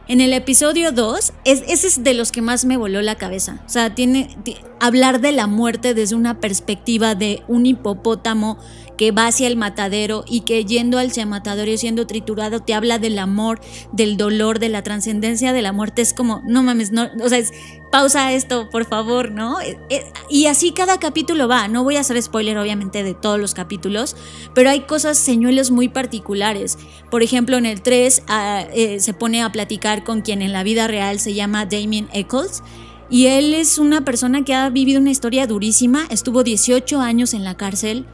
[0.09, 3.61] En el episodio 2, es, ese es de los que más me voló la cabeza.
[3.67, 4.39] O sea, tiene
[4.81, 8.59] hablar de la muerte desde una perspectiva de un hipopótamo
[8.99, 12.99] que va hacia el matadero y que yendo al matadero y siendo triturado te habla
[12.99, 13.61] del amor,
[13.93, 16.03] del dolor, de la trascendencia de la muerte.
[16.03, 17.53] Es como, no mames, no, o sea, es,
[17.91, 19.61] pausa esto, por favor, ¿no?
[19.61, 21.69] Eh, eh, y así cada capítulo va.
[21.69, 24.17] No voy a hacer spoiler, obviamente, de todos los capítulos,
[24.55, 26.77] pero hay cosas, señuelos muy particulares.
[27.11, 30.65] Por ejemplo, en el 3 ah, eh, se pone a platicar con quien en la
[30.65, 32.63] vida real se llama Damien Eccles.
[33.11, 37.43] Y él es una persona que ha vivido una historia durísima, estuvo 18 años en
[37.43, 38.05] la cárcel,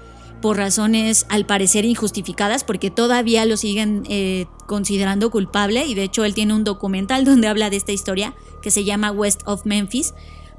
[0.44, 6.22] por razones al parecer injustificadas, porque todavía lo siguen eh, considerando culpable y de hecho
[6.22, 10.12] él tiene un documental donde habla de esta historia que se llama West of Memphis.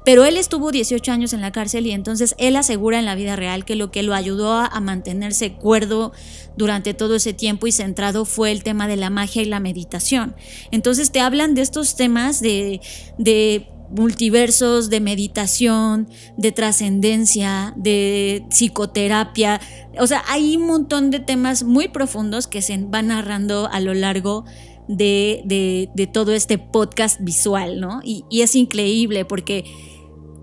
[0.04, 3.36] Pero él estuvo 18 años en la cárcel y entonces él asegura en la vida
[3.36, 6.10] real que lo que lo ayudó a, mantenerse cuerdo
[6.56, 10.34] durante todo ese tiempo y centrado fue el tema de la magia y la meditación.
[10.72, 12.80] Entonces te hablan de estos temas de,
[13.18, 19.60] de multiversos de meditación, de trascendencia, de psicoterapia.
[19.98, 23.94] O sea, hay un montón de temas muy profundos que se van narrando a lo
[23.94, 24.44] largo
[24.88, 28.00] de, todo este podcast visual, ¿no?
[28.02, 29.64] Y, y es increíble porque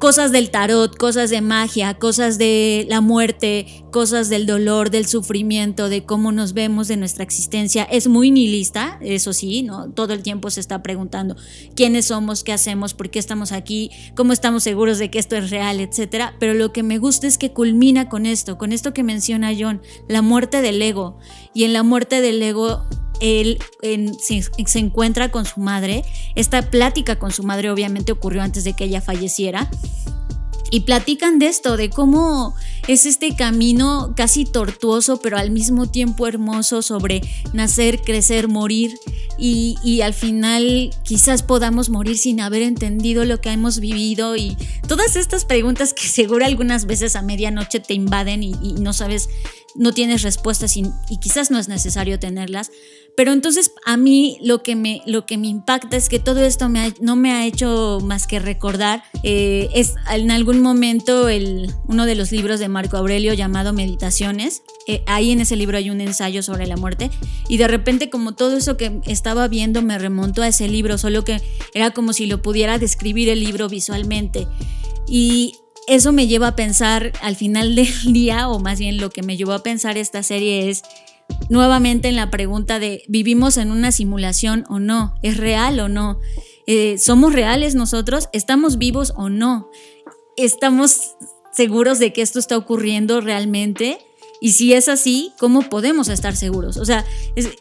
[0.04, 5.88] cosas del tarot, cosas de magia, cosas de la muerte, cosas del dolor, del sufrimiento,
[5.88, 7.84] de cómo nos vemos de nuestra existencia.
[7.84, 9.92] Es muy nihilista, eso sí, ¿no?
[9.92, 11.38] Todo el tiempo se está preguntando
[11.74, 15.50] quiénes somos, qué hacemos, por qué estamos aquí, cómo estamos seguros de que esto es
[15.50, 16.36] real, etcétera.
[16.38, 19.82] Pero lo que me gusta es que culmina con esto, con esto que menciona John,
[20.10, 21.18] la muerte del ego.
[21.54, 22.84] Y en la muerte del ego
[23.24, 23.58] él
[24.20, 26.04] se, encuentra con su madre.
[26.36, 29.72] Esta plática con su madre obviamente ocurrió antes de que ella falleciera.
[30.72, 32.56] Y platican de esto, de cómo
[32.88, 37.22] es este camino casi tortuoso, pero al mismo tiempo hermoso sobre
[37.54, 38.98] nacer, crecer, morir.
[39.38, 44.36] Y, al final quizás podamos morir sin haber entendido lo que hemos vivido.
[44.36, 44.58] Y
[44.88, 49.30] todas estas preguntas que seguro algunas veces a medianoche te invaden y, no sabes,
[49.76, 50.84] no tienes respuestas y
[51.22, 52.72] quizás no es necesario tenerlas
[53.16, 56.70] pero entonces a mí lo que me, lo que me impacta es que todo esto
[57.02, 62.16] no me ha hecho más que recordar, eh, es en algún momento el, uno de
[62.16, 66.44] los libros de Marco Aurelio llamado Meditaciones, eh, ahí en ese libro hay un ensayo
[66.44, 67.10] sobre la muerte
[67.48, 71.24] y de repente como todo eso que estaba viendo me remontó a ese libro, solo
[71.24, 71.42] que
[71.74, 74.48] era como si lo pudiera describir el libro visualmente.
[75.08, 75.56] Y
[75.88, 79.38] eso me lleva a pensar al final del día, o más bien lo que me
[79.38, 80.84] llevó a pensar esta serie es
[81.50, 85.16] nuevamente en la pregunta de ¿vivimos en una simulación o no?
[85.22, 86.20] ¿Es real o no?
[86.68, 88.30] Eh, ¿Somos reales nosotros?
[88.34, 89.70] ¿Estamos vivos o no?
[90.38, 91.16] ¿Estamos
[91.52, 94.00] seguros de que esto está ocurriendo realmente?
[94.44, 96.76] Y si es así, ¿cómo podemos estar seguros?
[96.76, 97.06] O sea,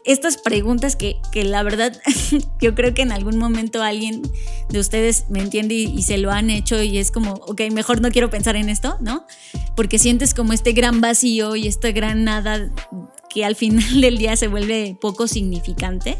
[0.03, 1.97] estas preguntas que, que, la verdad
[2.61, 4.21] yo creo que en algún momento alguien
[4.67, 8.01] de ustedes me entiende y, y, se lo han hecho y es como, ok, mejor
[8.01, 9.25] no quiero pensar en esto, ¿no?
[9.77, 12.69] Porque sientes como este gran vacío y esta gran nada
[13.33, 16.17] que al final del día se vuelve poco significante.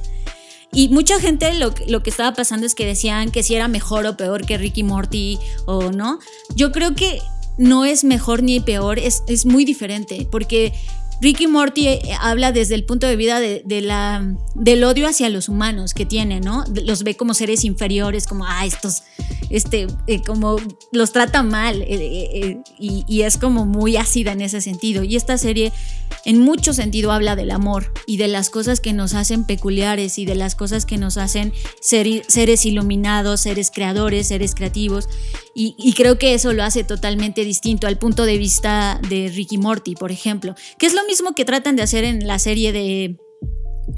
[0.76, 4.18] Y mucha gente lo, que estaba pasando es que decían que si era mejor o
[4.18, 6.18] peor que Ricky Morty o no.
[6.56, 7.22] Yo creo que
[7.60, 10.74] no es mejor ni peor, es, es muy diferente, porque
[11.22, 13.64] Ricky Morty eh, habla desde el punto de vista de,
[14.56, 16.66] del odio hacia los humanos que tiene, ¿no?
[16.86, 19.04] Los ve como seres inferiores, como, ah, estos
[19.50, 20.58] este, eh, como
[20.92, 25.04] los trata mal eh, y, y es como muy ácida en ese sentido.
[25.04, 25.72] Y esta serie
[26.26, 30.26] en mucho sentido habla del amor y de las cosas que nos hacen peculiares y
[30.26, 35.10] de las cosas que nos hacen ser, seres iluminados, seres creadores, seres creativos.
[35.56, 39.94] Y, creo que eso lo hace totalmente distinto al punto de vista de Ricky Morty,
[39.94, 43.18] por ejemplo, que es lo mismo que tratan de hacer en la serie de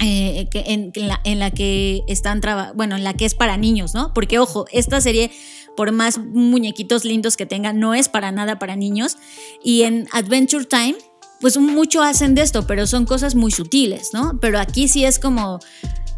[0.00, 2.42] eh, en, la, que están
[2.74, 4.12] bueno, en la que es para niños, ¿no?
[4.12, 5.30] Porque ojo, esta serie,
[5.76, 9.16] por más muñequitos lindos que tenga, no es para nada para niños.
[9.62, 10.96] Y en Adventure Time,
[11.40, 14.38] pues mucho hacen de esto, pero son cosas muy sutiles, ¿no?
[14.40, 15.60] Pero aquí sí es como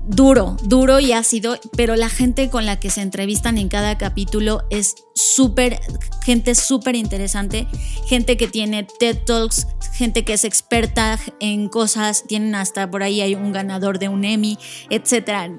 [0.08, 4.62] duro, duro y ácido, pero la gente con la que se entrevistan en cada capítulo
[4.70, 5.80] es súper,
[6.24, 7.66] gente súper interesante,
[8.06, 13.20] gente que tiene TED Talks, gente que es experta en cosas, tienen hasta por ahí
[13.20, 15.52] hay un ganador de un Emmy, etc.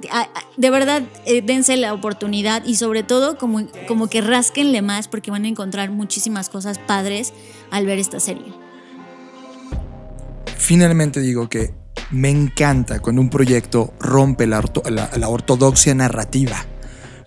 [0.58, 5.30] De verdad, eh, dense la oportunidad y sobre todo como, como que rasquenle más porque
[5.30, 7.34] van a encontrar muchísimas cosas padres
[7.70, 8.69] al ver esta serie.
[10.60, 11.74] Finalmente digo que
[12.12, 14.60] me encanta cuando un proyecto rompe la,
[15.28, 16.58] ortodoxia narrativa,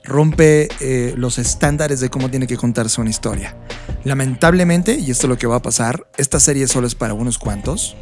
[0.04, 3.56] rompe eh, los estándares de cómo tiene que contarse una historia.
[4.04, 7.38] Lamentablemente, y esto es lo que va a pasar, esta serie solo es para unos
[7.38, 7.96] cuantos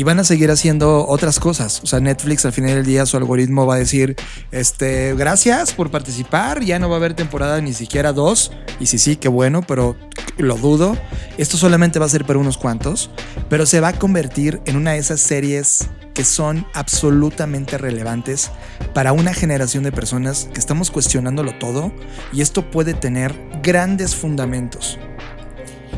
[0.00, 1.82] y van a seguir haciendo otras cosas.
[1.82, 4.16] O sea, Netflix al final del día su algoritmo va a decir,
[4.50, 8.50] este, gracias por participar, ya no va a haber temporada ni siquiera dos.
[8.80, 9.96] Y si sí, qué bueno, pero
[10.38, 10.96] lo dudo.
[11.36, 13.10] Esto solamente va a ser para unos cuantos,
[13.50, 18.52] pero se va a convertir en una de esas series que son absolutamente relevantes
[18.94, 21.92] para una generación de personas que estamos cuestionándolo todo
[22.32, 24.98] y esto puede tener grandes fundamentos.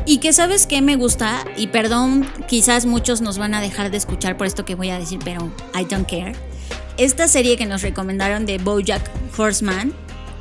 [0.05, 3.97] Y que sabes que me gusta, y perdón, quizás muchos nos van a dejar de
[3.97, 6.33] escuchar por esto que voy a decir, pero I don't care.
[6.97, 9.93] Esta serie que nos recomendaron de Bojack Horseman,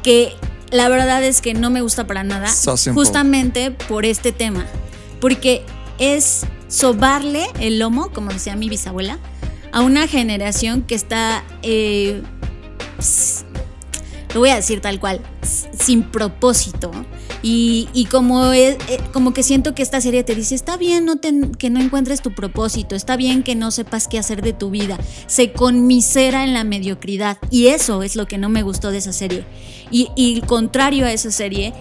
[0.03, 0.35] que
[0.71, 2.49] la verdad es que no me gusta para nada,
[2.93, 4.67] justamente por este tema,
[5.21, 5.65] porque
[5.99, 9.19] es sobarle el lomo, como decía mi bisabuela,
[9.71, 12.23] a una generación que está, eh,
[14.35, 16.91] lo voy a decir tal cual, sin propósito
[17.43, 21.07] y, como, es, eh, como que siento que esta serie te dice, está bien
[21.59, 24.99] que no encuentres tu propósito, está bien que no sepas qué hacer de tu vida,
[25.27, 27.39] se conmisera en la mediocridad.
[27.51, 29.45] Y eso es lo que no me gustó de esa serie.
[29.91, 31.73] Y, y contrario a esa serie,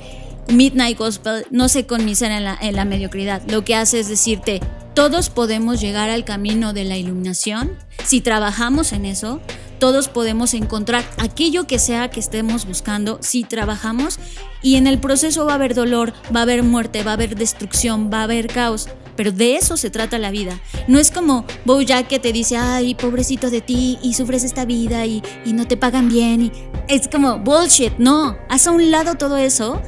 [0.47, 3.41] Midnight Gospel no se conmisera en la, en la mediocridad.
[3.47, 4.61] Lo que hace es decirte,
[4.93, 7.71] todos podemos llegar al camino de la iluminación
[8.03, 9.39] si trabajamos en eso
[9.81, 14.19] todos podemos encontrar aquello que sea que estemos buscando si trabajamos
[14.61, 17.35] y en el proceso va a haber dolor, va a haber muerte, va a haber
[17.35, 18.89] destrucción, va a haber caos.
[19.15, 20.59] Pero de eso se trata la vida.
[20.87, 25.07] No es como Bojack que te dice, ay, pobrecito de ti, y sufres esta vida
[25.07, 26.43] y, y no te pagan bien.
[26.43, 26.51] Y
[26.87, 27.93] es como bullshit.
[27.97, 29.81] No, haz a un lado todo eso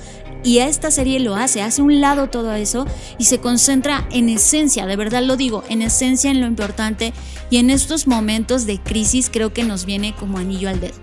[0.44, 2.86] y esta serie lo hace, hace un lado todo eso
[3.18, 7.14] y se concentra en esencia, de verdad lo digo, en esencia, en lo importante
[7.50, 10.96] y en estos momentos de crisis creo que nos viene como anillo al dedo.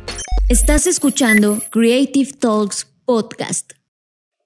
[0.48, 3.72] Estás escuchando Creative Talks Podcast.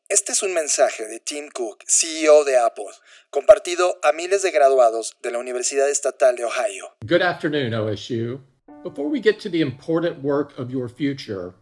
[0.08, 2.84] Este es un mensaje de Tim Cook, CEO de Apple,
[3.30, 6.94] compartido a miles de graduados de la Universidad Estatal de Ohio.
[7.06, 8.38] Good afternoon, OSU.
[8.84, 11.54] Before we get to the important work of your future,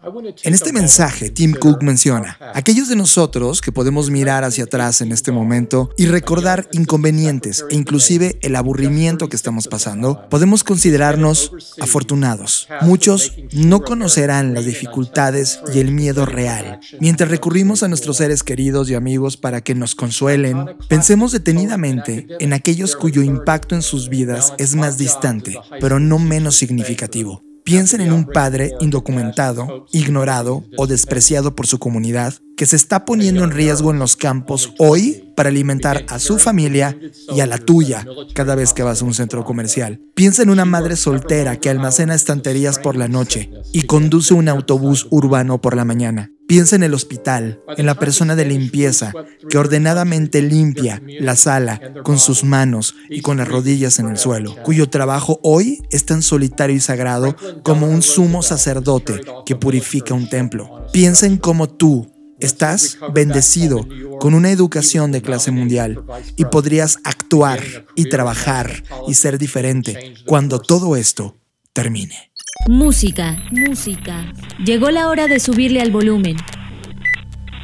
[0.00, 5.10] en este mensaje, Tim Cook menciona, aquellos de nosotros que podemos mirar hacia atrás en
[5.10, 12.68] este momento y recordar inconvenientes e inclusive el aburrimiento que estamos pasando, podemos considerarnos afortunados.
[12.82, 16.78] Muchos no conocerán las dificultades y el miedo real.
[17.00, 22.52] Mientras recurrimos a nuestros seres queridos y amigos para que nos consuelen, pensemos detenidamente en
[22.52, 27.47] aquellos cuyo impacto en sus vidas es más distante, pero no menos significativo.
[27.68, 33.44] Piensen en un padre indocumentado, ignorado o despreciado por su comunidad que se está poniendo
[33.44, 36.98] en riesgo en los campos hoy para alimentar a su familia
[37.30, 40.00] y a la tuya cada vez que vas a un centro comercial.
[40.14, 45.06] Piensa en una madre soltera que almacena estanterías por la noche y conduce un autobús
[45.10, 46.30] urbano por la mañana.
[46.48, 49.12] Piensa en el hospital, en la persona de limpieza
[49.50, 54.56] que ordenadamente limpia la sala con sus manos y con las rodillas en el suelo,
[54.64, 60.30] cuyo trabajo hoy es tan solitario y sagrado como un sumo sacerdote que purifica un
[60.30, 60.86] templo.
[60.90, 63.84] Piensa en cómo tú, Estás bendecido
[64.20, 66.04] con una educación de clase mundial
[66.36, 67.60] y podrías actuar
[67.96, 71.36] y trabajar y ser diferente cuando todo esto
[71.72, 72.27] termine.
[72.66, 74.30] Música, música.
[74.62, 76.36] Llegó la hora de subirle al volumen.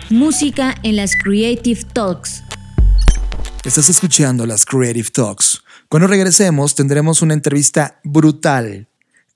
[0.08, 2.42] Música en las Creative Talks.
[3.64, 5.62] Estás escuchando las Creative Talks.
[5.88, 8.88] Cuando regresemos tendremos una entrevista brutal,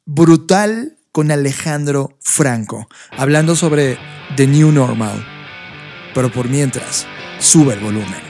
[0.06, 3.98] brutal con Alejandro Franco, hablando sobre
[4.36, 5.22] The New Normal.
[6.14, 7.06] Pero por mientras,
[7.40, 8.28] sube el volumen.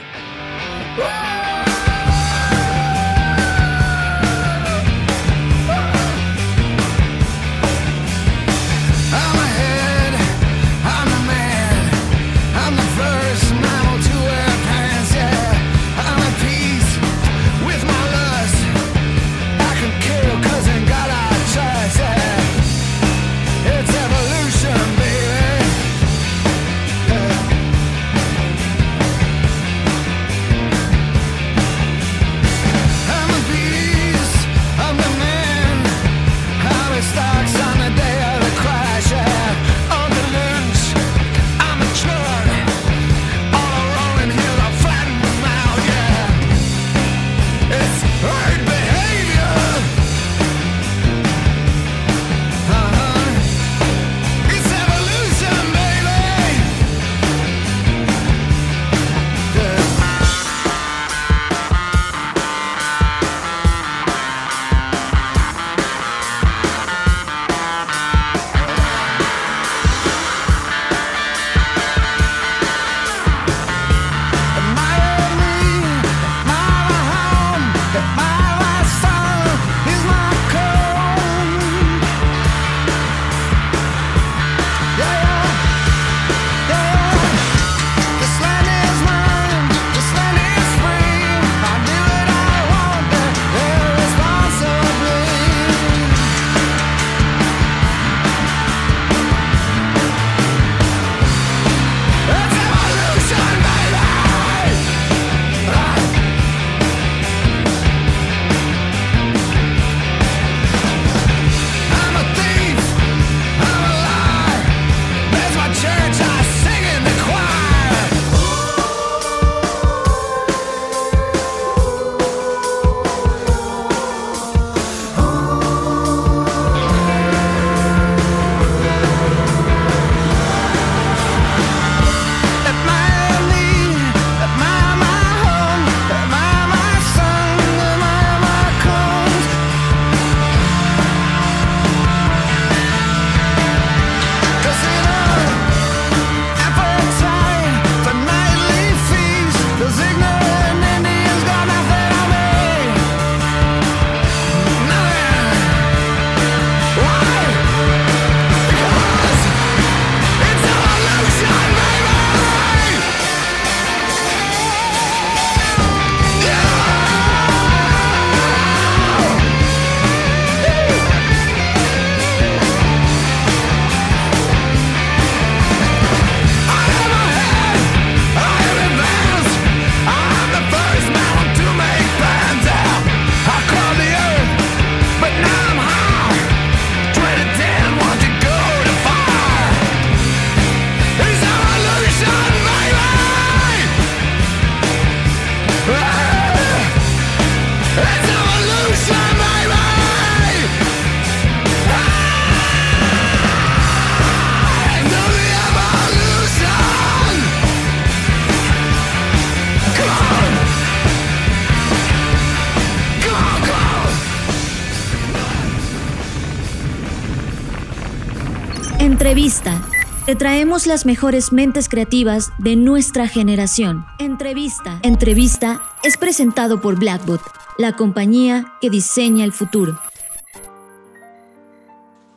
[220.39, 224.05] Traemos las mejores mentes creativas de nuestra generación.
[224.19, 224.97] Entrevista.
[225.03, 227.41] Entrevista es presentado por Blackbot,
[227.77, 229.99] la compañía que diseña el futuro.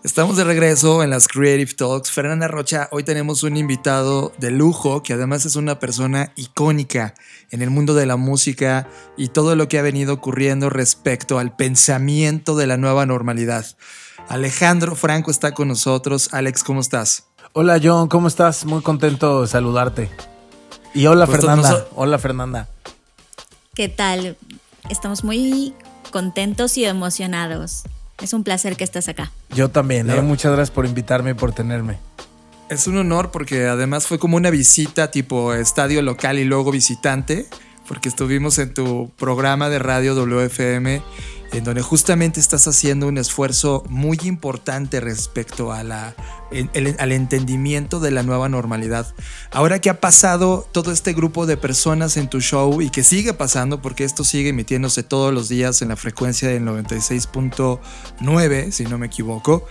[0.02, 2.10] Estamos de regreso en las Creative Talks.
[2.10, 7.14] Fernanda Rocha, hoy tenemos un invitado de lujo que además es una persona icónica
[7.52, 11.54] en el mundo de la música y todo lo que ha venido ocurriendo respecto al
[11.54, 13.64] pensamiento de la nueva normalidad.
[14.28, 16.30] Alejandro Franco está con nosotros.
[16.32, 17.28] Alex, ¿cómo estás?
[17.54, 18.64] Hola John, ¿cómo estás?
[18.64, 20.10] Muy contento de saludarte.
[20.94, 21.70] Y hola Pues Fernanda.
[21.70, 22.68] nos- Hola Fernanda.
[23.74, 24.36] ¿Qué tal?
[24.88, 25.74] Estamos muy
[26.10, 27.82] contentos y emocionados.
[28.20, 29.32] Es un placer que estés acá.
[29.50, 30.20] Yo también, ¿eh?
[30.22, 31.98] Muchas gracias por invitarme y por tenerme.
[32.68, 37.46] Es un honor porque además fue como una visita tipo estadio local y luego visitante,
[37.86, 41.02] porque estuvimos en tu programa de radio WFM,
[41.52, 46.14] en donde justamente estás haciendo un esfuerzo muy importante respecto a la,
[46.98, 49.14] al entendimiento de la nueva normalidad.
[49.50, 53.34] Ahora que ha pasado todo este grupo de personas en tu show y que sigue
[53.34, 58.98] pasando, porque esto sigue emitiéndose todos los días en la frecuencia del 96.9, si no
[58.98, 59.66] me equivoco.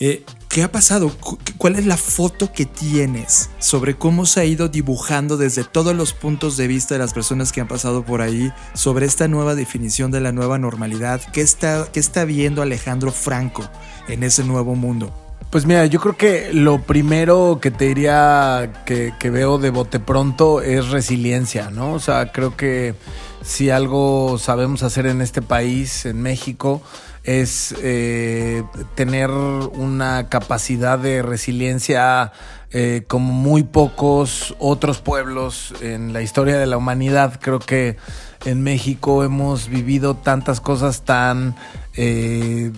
[0.00, 1.12] Eh, ¿Qué ha pasado?
[1.58, 6.14] ¿Cuál es la foto que tienes sobre cómo se ha ido dibujando desde todos los
[6.14, 10.10] puntos de vista de las personas que han pasado por ahí sobre esta nueva definición
[10.10, 11.20] de la nueva normalidad?
[11.34, 13.68] ¿Qué está, qué está viendo Alejandro Franco
[14.08, 15.12] en ese nuevo mundo?
[15.50, 20.00] Pues mira, yo creo que lo primero que te diría que, que, veo de bote
[20.00, 21.92] pronto es resiliencia, ¿no?
[21.92, 22.94] O sea, creo que
[23.42, 26.82] si algo sabemos hacer en este país, en México,
[27.28, 28.64] es eh,
[28.94, 32.32] tener una capacidad de resiliencia
[32.70, 37.38] eh, como muy pocos otros pueblos en la historia de la humanidad.
[37.38, 37.98] Creo que
[38.46, 41.54] en México hemos vivido tantas cosas tan
[41.96, 42.72] eh,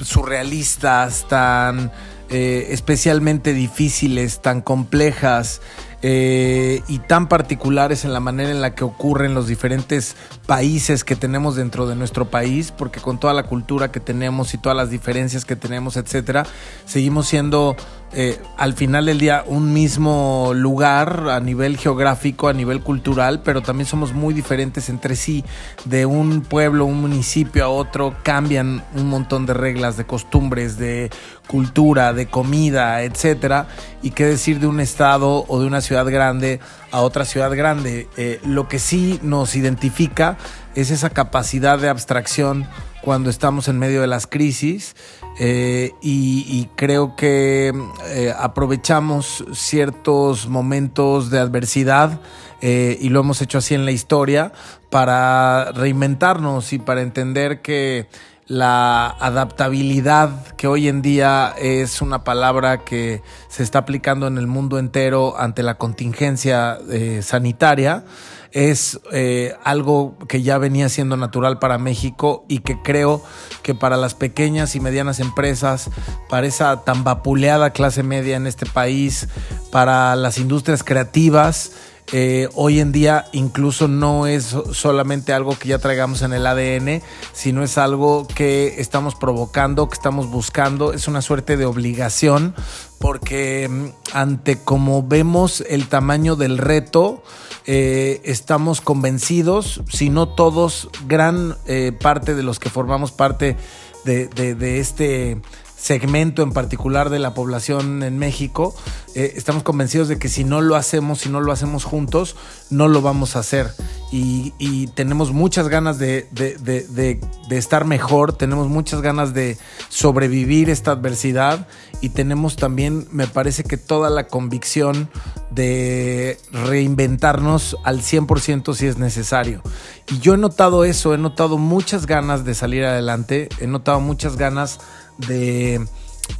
[0.00, 1.90] surrealistas, tan
[2.30, 5.60] especialmente difíciles, tan complejas.
[6.00, 10.14] Eh, y tan particulares en la manera en la que ocurren los diferentes
[10.46, 14.58] países que tenemos dentro de nuestro país, porque con toda la cultura que tenemos y
[14.58, 16.46] todas las diferencias que tenemos, etcétera,
[16.84, 17.74] seguimos siendo
[18.12, 23.60] eh, al final del día un mismo lugar a nivel geográfico, a nivel cultural, pero
[23.60, 25.44] también somos muy diferentes entre sí.
[25.84, 31.10] De un pueblo, un municipio a otro cambian un montón de reglas, de costumbres, de
[31.48, 33.66] cultura, de comida, etcétera.
[34.02, 36.60] Y qué decir de un estado o de una ciudad grande
[36.92, 38.06] a otra ciudad grande.
[38.16, 40.38] Eh, lo que sí nos identifica
[40.76, 42.68] es esa capacidad de abstracción
[43.02, 44.94] cuando estamos en medio de las crisis
[45.40, 47.72] eh, y, creo que
[48.08, 52.20] eh, aprovechamos ciertos momentos de adversidad
[52.60, 54.52] y lo hemos hecho así en la historia
[54.90, 58.08] para reinventarnos y para entender que
[58.48, 64.46] la adaptabilidad, que hoy en día es una palabra que se está aplicando en el
[64.46, 66.78] mundo entero ante la contingencia
[67.22, 68.04] sanitaria,
[68.52, 73.22] es eh, algo que ya venía siendo natural para México y que creo
[73.62, 75.90] que para las pequeñas y medianas empresas,
[76.28, 79.28] para esa tan vapuleada clase media en este país,
[79.70, 81.72] para las industrias creativas,
[82.12, 87.02] eh, hoy en día incluso no es solamente algo que ya traigamos en el ADN,
[87.32, 92.54] sino es algo que estamos provocando, que estamos buscando, es una suerte de obligación,
[92.98, 97.22] porque mm, ante como vemos el tamaño del reto,
[97.66, 103.56] eh, estamos convencidos, si no todos, gran eh, parte de los que formamos parte
[104.04, 105.42] de, este
[105.78, 108.74] segmento en particular de la población en México,
[109.14, 112.36] eh, estamos convencidos de que si no lo hacemos, si no lo hacemos juntos,
[112.68, 113.72] no lo vamos a hacer.
[114.10, 117.20] Y, tenemos muchas ganas de, de,
[117.50, 119.58] estar mejor, tenemos muchas ganas de
[119.90, 121.68] sobrevivir esta adversidad
[122.00, 125.10] y tenemos también, me parece que toda la convicción
[125.50, 129.62] de reinventarnos al 100% si es necesario.
[130.10, 134.36] Y yo he notado eso, he notado muchas ganas de salir adelante, he notado muchas
[134.36, 134.80] ganas
[135.18, 135.86] de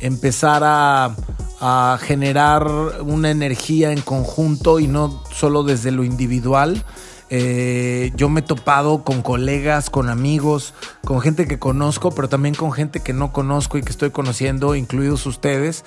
[0.00, 1.14] empezar a,
[1.60, 2.66] a generar
[3.02, 6.84] una energía en conjunto y no solo desde lo individual.
[7.30, 10.72] Eh, yo me he topado con colegas, con amigos,
[11.04, 14.74] con gente que conozco, pero también con gente que no conozco y que estoy conociendo,
[14.74, 15.84] incluidos ustedes.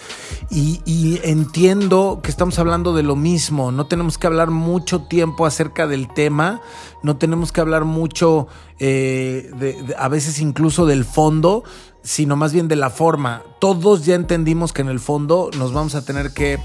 [0.50, 3.72] Y, entiendo que estamos hablando de lo mismo.
[3.72, 6.62] No tenemos que hablar mucho tiempo acerca del tema,
[7.02, 8.48] no tenemos que hablar mucho,
[8.80, 9.52] eh,
[9.98, 11.64] a veces incluso del fondo,
[12.04, 13.44] sino más bien de la forma.
[13.60, 16.60] Todos ya entendimos que en el fondo nos vamos a tener que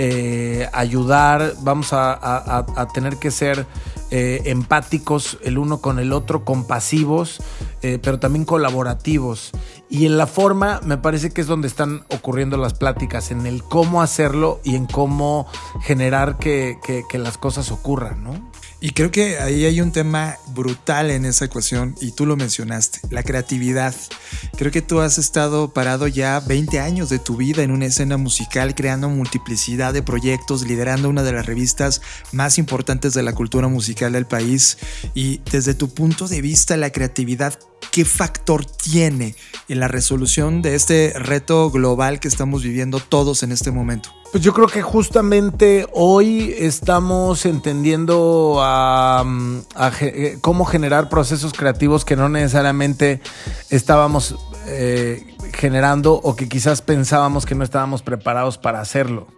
[0.00, 3.66] eh, ayudar, vamos a, tener que ser
[4.12, 7.42] eh, empáticos el uno con el otro, compasivos,
[7.82, 9.50] eh, pero también colaborativos.
[9.90, 13.64] Y en la forma me parece que es donde están ocurriendo las pláticas, en el
[13.64, 15.48] cómo hacerlo y en cómo
[15.82, 16.78] generar que,
[17.08, 18.50] que las cosas ocurran, ¿no?
[18.80, 23.00] Y creo que ahí hay un tema brutal en esa ecuación y tú lo mencionaste,
[23.10, 23.92] la creatividad.
[24.56, 28.18] Creo que tú has estado parado ya 20 años de tu vida en una escena
[28.18, 33.66] musical, creando multiplicidad de proyectos, liderando una de las revistas más importantes de la cultura
[33.66, 34.78] musical del país.
[35.12, 37.58] Y desde tu punto de vista, la creatividad,
[37.90, 39.34] ¿qué factor tiene
[39.68, 44.10] en la resolución de este reto global que estamos viviendo todos en este momento?
[44.30, 48.62] Pues yo creo que justamente hoy estamos entendiendo
[50.02, 53.22] eh, cómo generar procesos creativos que no necesariamente
[53.70, 59.28] estábamos eh, generando o que quizás pensábamos que no estábamos preparados para hacerlo.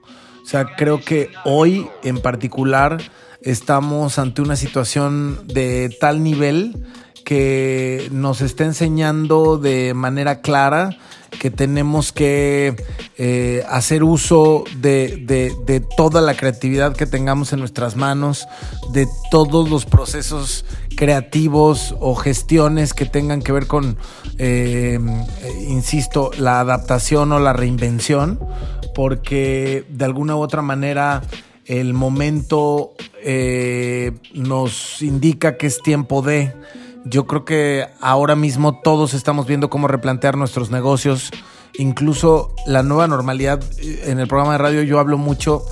[0.43, 3.01] O sea, creo que hoy en particular
[3.43, 6.85] estamos ante una situación de tal nivel
[7.25, 10.97] que nos está enseñando de manera clara
[11.39, 12.75] que tenemos que
[13.17, 18.47] eh, hacer uso de, toda la creatividad que tengamos en nuestras manos,
[18.93, 20.65] de todos los procesos
[20.97, 23.97] creativos o gestiones que tengan que ver con,
[24.39, 24.99] eh,
[25.69, 28.39] insisto, la adaptación o la reinvención,
[28.95, 31.23] porque de alguna u otra manera
[31.65, 32.93] el momento
[33.23, 36.53] eh, nos indica que es tiempo de...
[37.05, 41.31] Yo creo que ahora mismo todos estamos viendo cómo replantear nuestros negocios,
[41.79, 43.63] incluso la nueva normalidad.
[44.05, 45.65] En el programa de radio yo hablo mucho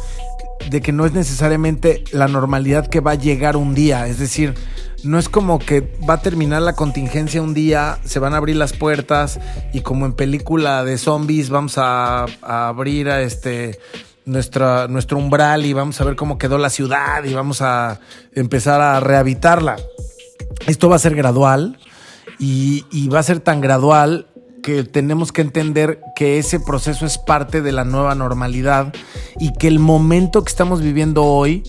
[0.71, 4.55] de que no es necesariamente la normalidad que va a llegar un día, es decir,
[5.05, 8.57] no es como que va a terminar la contingencia un día, se van a abrir
[8.57, 9.39] las puertas
[9.73, 13.79] y como en película de zombies vamos a, a abrir a este
[14.29, 18.01] nuestra, nuestro umbral y vamos a ver cómo quedó la ciudad y vamos a
[18.35, 19.77] empezar a rehabilitarla.
[20.67, 21.79] Esto va a ser gradual
[22.39, 24.27] y, va a ser tan gradual
[24.63, 28.93] que tenemos que entender que ese proceso es parte de la nueva normalidad
[29.39, 31.63] y que el momento que estamos viviendo hoy,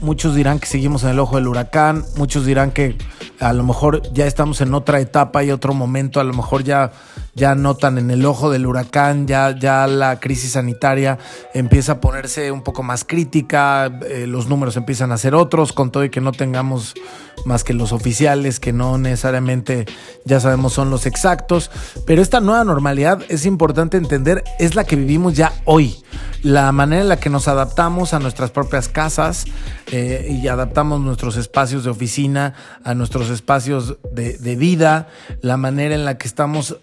[0.00, 2.96] muchos dirán que seguimos en el ojo del huracán, muchos dirán que
[3.40, 6.92] a lo mejor ya estamos en otra etapa y otro momento, a lo mejor ya,
[7.34, 11.18] ya notan en el ojo del huracán, ya, ya la crisis sanitaria
[11.54, 15.90] empieza a ponerse un poco más crítica, eh, los números empiezan a ser otros, con
[15.90, 16.94] todo y que no tengamos
[17.44, 19.86] más que los oficiales, que no necesariamente
[20.24, 21.70] ya sabemos son los exactos,
[22.06, 25.96] pero esta nueva normalidad es importante entender, es la que vivimos ya hoy,
[26.42, 29.44] la manera en la que nos adaptamos a nuestras propias casas
[29.90, 32.54] eh, y adaptamos nuestros espacios de oficina
[32.84, 35.08] a nuestros espacios de, vida,
[35.40, 36.76] la manera en la que estamos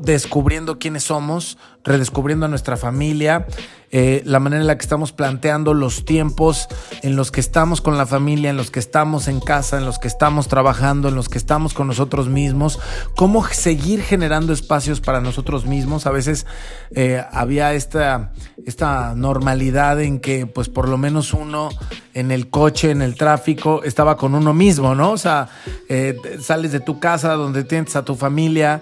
[0.00, 3.46] redescubriendo quiénes somos, redescubriendo a nuestra familia,
[3.94, 6.66] eh, la manera en la que estamos planteando los tiempos
[7.02, 9.98] en los que estamos con la familia, en los que estamos en casa, en los
[9.98, 12.78] que estamos trabajando, en los que estamos con nosotros mismos,
[13.16, 16.06] cómo seguir generando espacios para nosotros mismos.
[16.06, 16.46] A veces
[16.94, 18.32] eh, había esta,
[18.64, 21.68] esta normalidad en que pues por lo menos uno
[22.14, 25.10] en el coche, en el tráfico, estaba con uno mismo, ¿no?
[25.10, 25.48] O sea,
[25.90, 28.80] eh, sales de tu casa donde tienes a tu familia,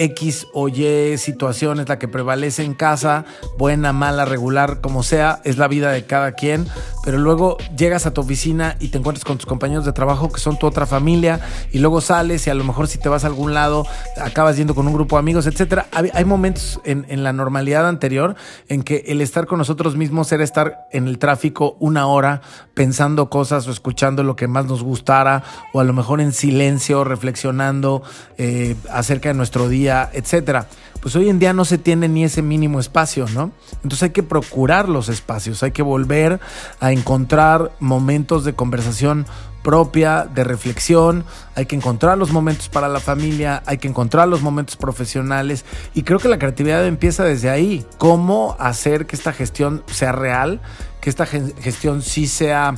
[0.00, 3.26] X o Y situación es la que prevalece en casa,
[3.58, 6.66] buena, mala, regular, como sea, es la vida de cada quien,
[7.04, 10.40] pero luego llegas a tu oficina y te encuentras con tus compañeros de trabajo que
[10.40, 11.40] son tu otra familia
[11.70, 13.86] y luego sales y a lo mejor si te vas a algún lado
[14.16, 15.86] acabas yendo con un grupo de amigos, etcétera.
[15.92, 18.36] Hay, momentos en, la normalidad anterior
[18.68, 22.40] en que el estar con nosotros mismos era estar en el tráfico una hora
[22.72, 25.42] pensando cosas o escuchando lo que más nos gustara
[25.74, 28.02] o a lo mejor en silencio reflexionando
[28.38, 30.66] eh, acerca de nuestro día etcétera.
[31.00, 33.52] Pues hoy en día no se tiene ni ese mínimo espacio, ¿no?
[33.76, 36.40] Entonces hay que procurar los espacios, hay que volver
[36.78, 39.26] a encontrar momentos de conversación
[39.62, 41.24] propia, de reflexión,
[41.54, 45.64] hay que encontrar los momentos para la familia, hay que encontrar los momentos profesionales
[45.94, 50.60] y creo que la creatividad empieza desde ahí, cómo hacer que esta gestión sea real,
[51.00, 52.74] que esta gestión sí sea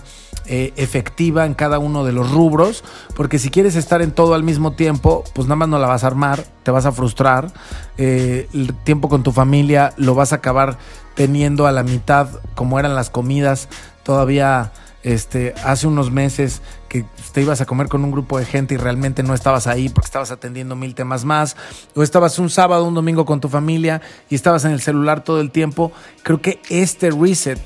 [0.47, 2.83] eh, efectiva en cada uno de los rubros,
[3.15, 6.05] porque si quieres estar en todo al mismo tiempo, pues nada más no la vas
[6.05, 7.53] a armar, te vas a frustrar,
[7.97, 10.79] eh, el tiempo con tu familia lo vas a acabar
[11.15, 13.69] teniendo a la mitad como eran las comidas,
[14.03, 14.73] todavía
[15.03, 18.77] este, hace unos meses que te ibas a comer con un grupo de gente y
[18.77, 21.57] realmente no estabas ahí porque estabas atendiendo mil temas más,
[21.95, 25.41] o estabas un sábado, un domingo con tu familia y estabas en el celular todo
[25.41, 27.59] el tiempo, creo que este reset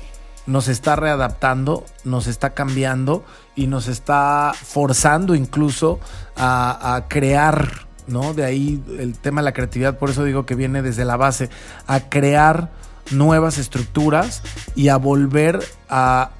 [0.47, 3.23] nos está readaptando, nos está cambiando
[3.55, 5.99] y nos está forzando incluso
[6.35, 8.33] a, crear, ¿no?
[8.33, 11.49] De ahí el tema de la creatividad, por eso digo que viene desde la base,
[11.85, 12.71] a crear
[13.11, 14.41] nuevas estructuras
[14.75, 16.31] y a volver a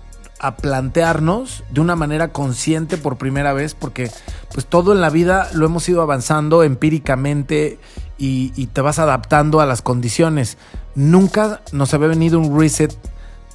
[0.62, 4.10] plantearnos de una manera consciente por primera vez, porque
[4.54, 7.80] pues todo en la vida lo hemos ido avanzando empíricamente
[8.18, 10.58] y, te vas adaptando a las condiciones.
[10.96, 12.96] Nunca nos había venido un reset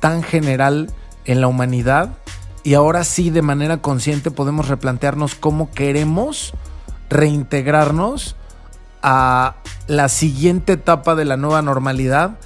[0.02, 0.90] tan general
[1.26, 2.10] en la humanidad
[2.64, 6.54] y ahora sí de manera consciente podemos replantearnos cómo queremos
[7.08, 8.34] reintegrarnos
[9.00, 9.54] a
[9.86, 12.36] la siguiente etapa de la nueva normalidad,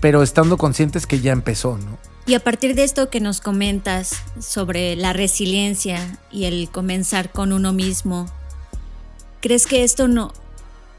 [0.00, 1.98] pero estando conscientes que ya empezó, ¿no?
[2.26, 7.52] Y a partir de esto que nos comentas sobre la resiliencia y el comenzar con
[7.52, 8.26] uno mismo,
[9.40, 10.32] ¿crees que esto no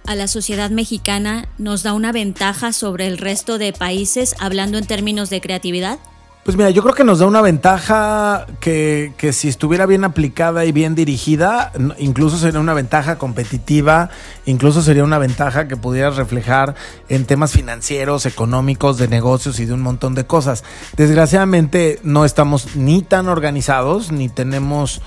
[0.05, 4.85] a la sociedad mexicana nos da una ventaja sobre el resto de países hablando en
[4.85, 5.99] términos de creatividad?
[6.43, 10.65] Pues mira, yo creo que nos da una ventaja que, que, si estuviera bien aplicada
[10.65, 14.09] y bien dirigida, incluso sería una ventaja competitiva,
[14.47, 16.73] incluso sería una ventaja que pudieras reflejar
[17.09, 20.63] en temas financieros, económicos, de negocios y de un montón de cosas.
[20.97, 25.01] Desgraciadamente no estamos ni tan organizados, ni tenemos,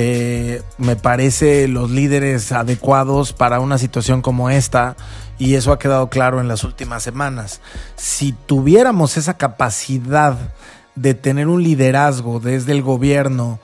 [0.00, 4.94] eh, me parece, los líderes adecuados para una situación como esta
[5.40, 7.60] y eso ha quedado claro en las últimas semanas.
[7.96, 10.52] Si tuviéramos esa capacidad
[10.94, 13.58] de tener un liderazgo desde el gobierno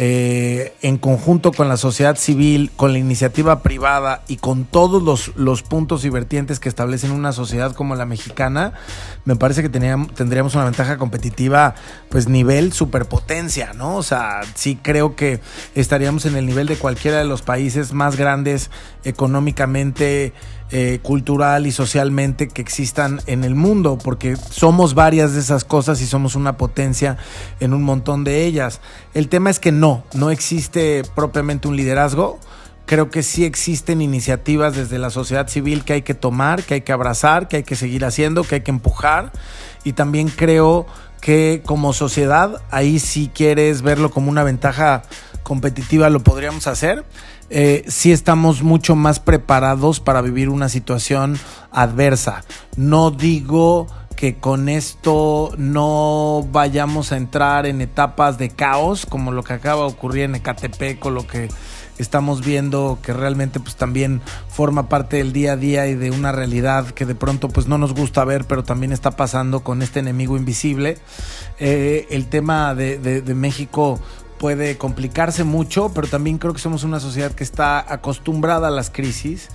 [0.00, 5.34] eh, en conjunto con la sociedad civil, con la iniciativa privada y con todos los,
[5.34, 8.74] los puntos y vertientes que establecen una sociedad como la mexicana,
[9.24, 11.74] me parece que tendríamos una ventaja competitiva,
[12.10, 13.96] pues nivel superpotencia, ¿no?
[13.96, 15.40] O sea, sí creo que
[15.74, 18.70] estaríamos en el nivel de cualquiera de los países más grandes
[19.02, 20.32] económicamente,
[20.70, 26.02] eh, cultural y socialmente que existan en el mundo, porque somos varias de esas cosas
[26.02, 27.16] y somos una potencia
[27.58, 28.82] en un montón de ellas.
[29.14, 32.38] El tema es que no, no existe propiamente un liderazgo.
[32.84, 36.80] Creo que sí existen iniciativas desde la sociedad civil que hay que tomar, que hay
[36.82, 39.32] que abrazar, que hay que seguir haciendo, que hay que empujar.
[39.84, 40.86] Y también creo
[41.22, 45.02] que como sociedad, ahí si quieres verlo como una ventaja
[45.42, 47.04] competitiva, lo podríamos hacer
[47.50, 51.38] eh, sí estamos mucho más preparados para vivir una situación
[51.70, 52.44] adversa.
[52.76, 53.86] No digo
[54.16, 59.82] que con esto no vayamos a entrar en etapas de caos como lo que acaba
[59.82, 61.48] de ocurrir en Ecatepec o lo que
[61.98, 66.32] estamos viendo que realmente pues también forma parte del día a día y de una
[66.32, 70.00] realidad que de pronto pues no nos gusta ver pero también está pasando con este
[70.00, 70.98] enemigo invisible
[71.60, 74.00] eh, el tema de, de México
[74.38, 78.90] puede complicarse mucho, pero también creo que somos una sociedad que está acostumbrada a las
[78.90, 79.48] crisis,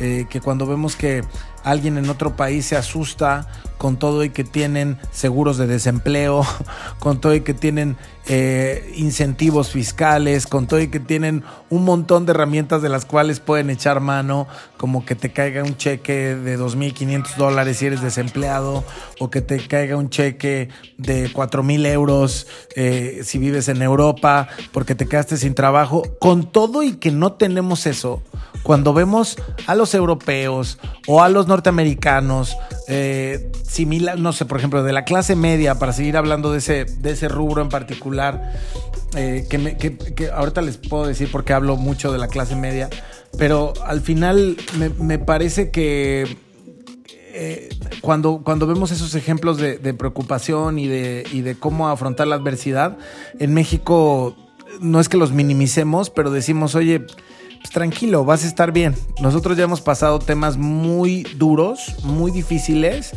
[0.00, 1.22] eh, que cuando vemos que
[1.64, 3.48] alguien en otro país se asusta
[3.78, 6.44] con todo y que tienen seguros de desempleo,
[6.98, 7.96] con todo y que tienen
[8.26, 13.40] eh, incentivos fiscales, con todo y que tienen un montón de herramientas de las cuales
[13.40, 14.46] pueden echar mano,
[14.76, 18.84] como que te caiga un cheque de 2.500 dólares si eres desempleado,
[19.18, 22.46] o que te caiga un cheque de 4.000 euros
[22.76, 27.32] eh, si vives en Europa, porque te quedaste sin trabajo, con todo y que no
[27.32, 28.22] tenemos eso,
[28.62, 34.82] cuando vemos a los europeos o a los norteamericanos, eh, similar, no sé, por ejemplo,
[34.82, 38.52] de la clase media, para seguir hablando de ese, de ese rubro en particular,
[39.16, 42.88] eh, que, ahorita les puedo decir porque hablo mucho de la clase media,
[43.38, 44.56] pero al final
[44.98, 46.36] me, parece que
[47.32, 47.68] eh,
[48.00, 52.98] cuando, cuando vemos esos ejemplos de, preocupación y de, y de cómo afrontar la adversidad,
[53.38, 54.36] en México
[54.80, 57.06] no es que los minimicemos, pero decimos, oye,
[57.58, 58.94] pues tranquilo, vas a estar bien.
[59.20, 63.12] Nosotros ya hemos pasado temas muy duros, muy difíciles,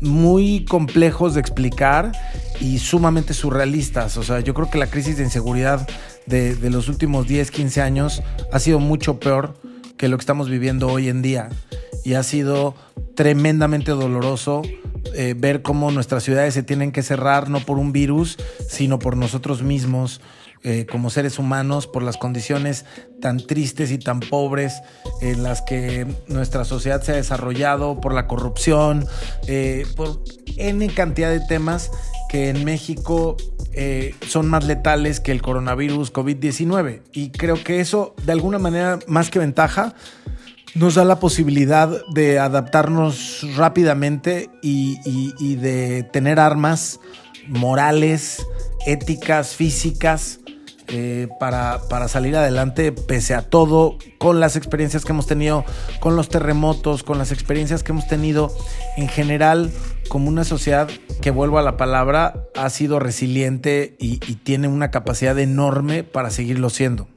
[0.00, 2.12] muy complejos de explicar
[2.60, 4.16] y sumamente surrealistas.
[4.16, 5.88] O sea, yo creo que la crisis de inseguridad
[6.26, 8.22] de, los últimos 10, 15 años
[8.52, 9.54] ha sido mucho peor
[9.96, 11.48] que lo que estamos viviendo hoy en día.
[12.04, 12.74] Y ha sido
[13.16, 14.62] tremendamente doloroso
[15.14, 19.16] eh, ver cómo nuestras ciudades se tienen que cerrar no por un virus, sino por
[19.16, 20.20] nosotros mismos
[20.64, 22.84] eh, como seres humanos por las condiciones
[23.20, 24.82] tan tristes y tan pobres
[25.20, 29.06] en las que nuestra sociedad se ha desarrollado, por la corrupción,
[29.46, 30.20] eh, por
[30.56, 31.92] N cantidad de temas
[32.28, 33.36] que en México
[33.72, 37.02] eh, son más letales que el coronavirus COVID-19.
[37.12, 39.94] Y creo que eso, de alguna manera, más que ventaja,
[40.74, 47.00] nos da la posibilidad de adaptarnos rápidamente y de tener armas
[47.48, 48.44] morales,
[48.86, 50.40] éticas, físicas,
[50.88, 55.64] eh, para, para, salir adelante pese a todo, con las experiencias que hemos tenido,
[56.00, 58.50] con los terremotos, con las experiencias que hemos tenido
[58.96, 59.70] en general
[60.08, 60.88] como una sociedad
[61.20, 66.70] que, vuelvo a la palabra, ha sido resiliente y tiene una capacidad enorme para seguirlo
[66.70, 67.08] siendo.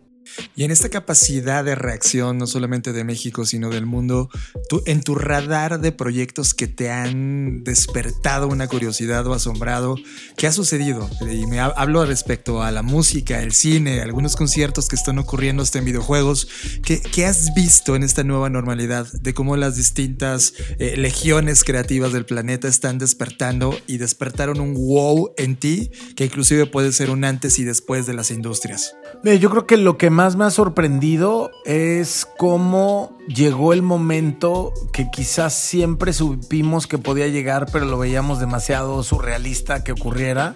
[0.55, 4.29] Y en esta capacidad de reacción, no solamente de México, sino del mundo,
[4.69, 9.95] tú, en tu radar de proyectos que te han despertado una curiosidad o asombrado,
[10.37, 11.09] ¿qué ha sucedido?
[11.21, 15.79] Y me hablo respecto a la música, el cine, algunos conciertos que están ocurriendo hasta
[15.79, 16.47] en videojuegos.
[16.83, 22.13] ¿Qué, qué has visto en esta nueva normalidad de cómo las distintas eh, legiones creativas
[22.13, 27.23] del planeta están despertando y despertaron un wow en ti que inclusive puede ser un
[27.23, 28.95] antes y después de las industrias?
[29.23, 35.09] Yo creo que lo que más me ha sorprendido es cómo llegó el momento que
[35.09, 40.55] quizás siempre supimos que podía llegar, pero lo veíamos demasiado surrealista que ocurriera,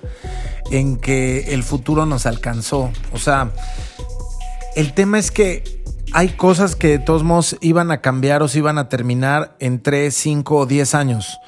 [0.70, 2.92] en que el futuro nos alcanzó.
[3.12, 3.54] O sea,
[4.76, 5.82] el tema es que
[6.14, 9.82] hay cosas que de todos modos iban a cambiar o se iban a terminar en
[9.82, 11.40] 3, 5 o 10 años.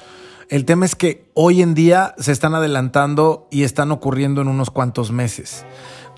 [0.48, 4.70] El tema es que hoy en día se están adelantando y están ocurriendo en unos
[4.70, 5.64] cuantos meses.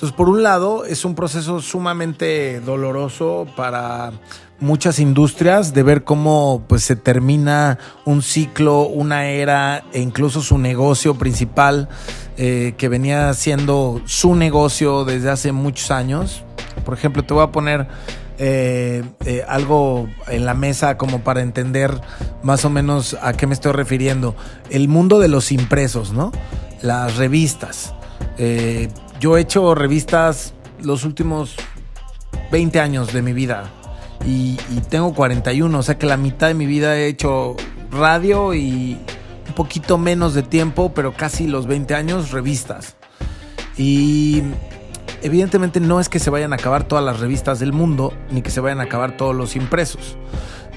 [0.00, 4.12] Entonces, por un lado, es un proceso sumamente doloroso para
[4.58, 10.56] muchas industrias de ver cómo pues, se termina un ciclo, una era e incluso su
[10.56, 11.90] negocio principal
[12.38, 16.44] eh, que venía siendo su negocio desde hace muchos años.
[16.86, 17.86] Por ejemplo, te voy a poner
[18.38, 22.00] eh, eh, algo en la mesa como para entender
[22.42, 24.34] más o menos a qué me estoy refiriendo.
[24.70, 26.32] El mundo de los impresos, ¿no?
[26.80, 27.92] Las revistas.
[29.20, 31.54] Yo he hecho revistas los últimos
[32.50, 33.70] 20 años de mi vida
[34.26, 37.54] y, y tengo 41, o sea que la mitad de mi vida he hecho
[37.90, 38.98] radio y
[39.46, 42.96] un poquito menos de tiempo, pero casi los 20 años, revistas.
[43.76, 44.42] Y
[45.20, 48.50] evidentemente no es que se vayan a acabar todas las revistas del mundo, ni que
[48.50, 50.16] se vayan a acabar todos los impresos,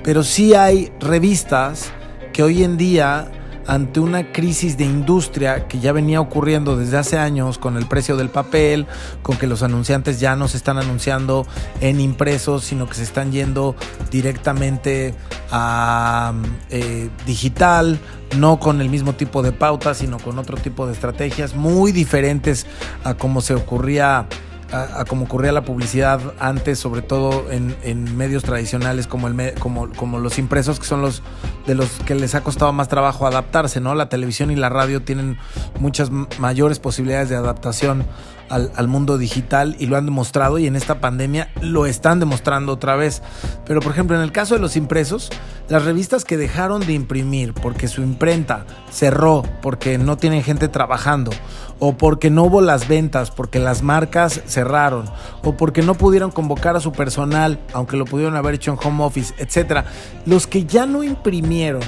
[0.04, 1.94] pero sí hay revistas
[2.34, 3.32] que hoy en día
[3.68, 8.18] ante una crisis de industria que ya venía ocurriendo desde hace años con el precio
[8.18, 8.86] del papel,
[9.22, 11.45] con que los anunciantes ya no se están anunciando
[11.82, 13.76] en impresos, sino que se están yendo
[14.11, 15.16] directamente
[15.51, 16.34] a
[16.70, 17.99] eh, digital,
[18.38, 22.66] no con el mismo tipo de pautas, sino con otro tipo de estrategias muy diferentes
[23.03, 24.28] a como se ocurría
[24.74, 30.19] a, como ocurría la publicidad antes, sobre todo en, medios tradicionales como, el, como, como
[30.19, 31.21] los impresos, que son los
[31.67, 33.95] de los que les ha costado más trabajo adaptarse, ¿no?
[33.95, 35.38] La televisión y la radio tienen
[35.80, 36.09] muchas
[36.39, 38.05] mayores posibilidades de adaptación
[38.50, 42.96] al, mundo digital y lo han demostrado y en esta pandemia lo están demostrando otra
[42.96, 43.22] vez.
[43.66, 45.30] Pero por ejemplo, en el caso de los impresos,
[45.70, 51.32] las revistas que dejaron de imprimir porque su imprenta cerró, porque no tienen gente trabajando,
[51.80, 55.06] o porque no hubo las ventas, porque las marcas cerraron,
[55.44, 59.04] o porque no pudieron convocar a su personal, aunque lo pudieron haber hecho en home
[59.04, 59.86] office, etc.
[60.26, 61.82] Los que ya no imprimieron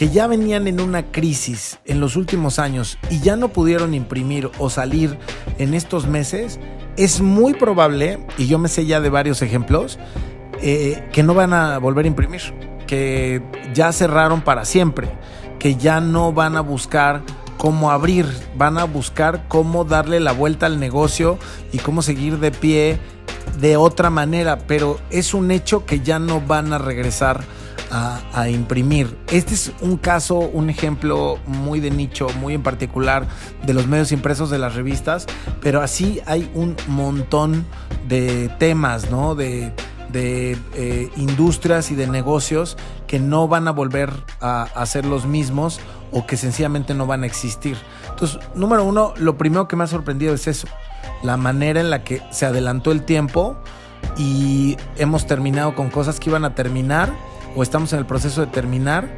[0.00, 4.50] que ya venían en una crisis en los últimos años y ya no pudieron imprimir
[4.58, 5.18] o salir
[5.58, 6.58] en estos meses,
[6.96, 9.98] es muy probable, y yo me sé ya de varios ejemplos,
[10.62, 12.40] eh, que no van a volver a imprimir,
[12.86, 13.42] que
[13.74, 15.10] ya cerraron para siempre,
[15.58, 17.20] que ya no van a buscar
[17.58, 18.24] cómo abrir,
[18.56, 21.38] van a buscar cómo darle la vuelta al negocio
[21.72, 22.98] y cómo seguir de pie
[23.60, 27.44] de otra manera, pero es un hecho que ya no van a regresar
[27.90, 29.16] a, imprimir.
[29.28, 33.26] Este es un caso, un ejemplo muy de nicho, muy en particular
[33.64, 35.26] de los medios impresos de las revistas,
[35.60, 37.66] pero así hay un montón
[38.08, 39.34] de temas, ¿no?
[39.34, 39.72] De,
[40.12, 42.76] eh, industrias y de negocios
[43.06, 44.10] que no van a volver
[44.40, 45.78] a, a ser los mismos
[46.10, 47.76] o que sencillamente no van a existir.
[48.08, 50.66] Entonces, número uno, lo primero que me ha sorprendido es eso,
[51.22, 53.56] la manera en la que se adelantó el tiempo
[54.16, 57.12] y hemos terminado con cosas que iban a terminar
[57.54, 59.08] o estamos en el proceso de terminar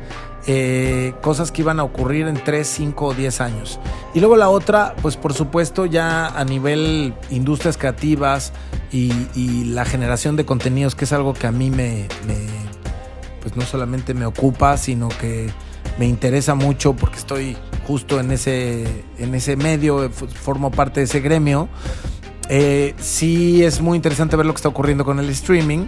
[0.46, 3.78] eh, cosas que iban a ocurrir en 3, 5 o 10 años.
[4.12, 8.52] Y luego la otra, pues por supuesto ya a nivel industrias creativas
[8.90, 12.08] y, la generación de contenidos, que es algo que a mí me,
[13.40, 15.50] pues no solamente me ocupa, sino que
[15.98, 17.56] me interesa mucho porque estoy
[17.86, 21.68] justo en ese, en ese medio, formo parte de ese gremio.
[22.48, 25.86] Eh, sí es muy interesante ver lo que está ocurriendo con el streaming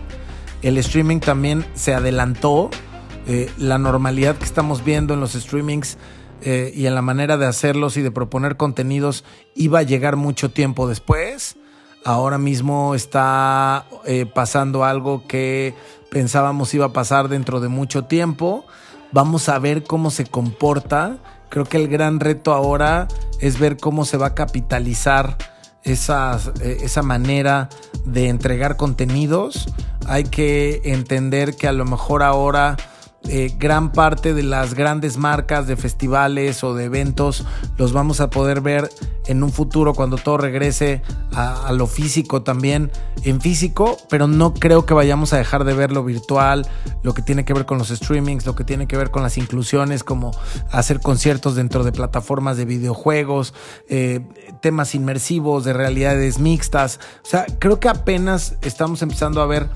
[0.65, 2.71] el streaming también se adelantó.
[3.27, 5.97] Eh, la normalidad que estamos viendo en los streamings
[6.43, 10.51] eh, y en la manera de hacerlos y de proponer contenidos iba a llegar mucho
[10.51, 11.57] tiempo después.
[12.05, 15.75] Ahora mismo está eh, pasando algo que
[16.11, 18.67] pensábamos iba a pasar dentro de mucho tiempo.
[19.13, 21.19] Vamos a ver cómo se comporta.
[21.49, 23.09] Creo que el gran reto ahora
[23.41, 25.39] es ver cómo se va a capitalizar
[25.85, 27.69] esa, esa manera
[28.05, 29.69] de entregar contenidos
[30.07, 32.77] hay que entender que a lo mejor ahora
[33.29, 37.47] eh, gran parte de las grandes marcas de festivales o de eventos
[37.79, 38.91] los vamos a poder ver
[39.27, 41.01] en un futuro cuando todo regrese
[41.33, 45.91] a, lo físico también en físico, pero no creo que vayamos a dejar de ver
[45.91, 46.67] lo virtual,
[47.03, 49.39] lo que tiene que ver con los streamings, lo que tiene que ver con las
[49.39, 50.33] inclusiones, como
[50.71, 53.55] hacer conciertos dentro de plataformas de videojuegos,
[53.89, 54.21] eh,
[54.61, 57.01] temas inmersivos, de realidades mixtas.
[57.25, 59.71] O sea, creo que apenas estamos empezando a ver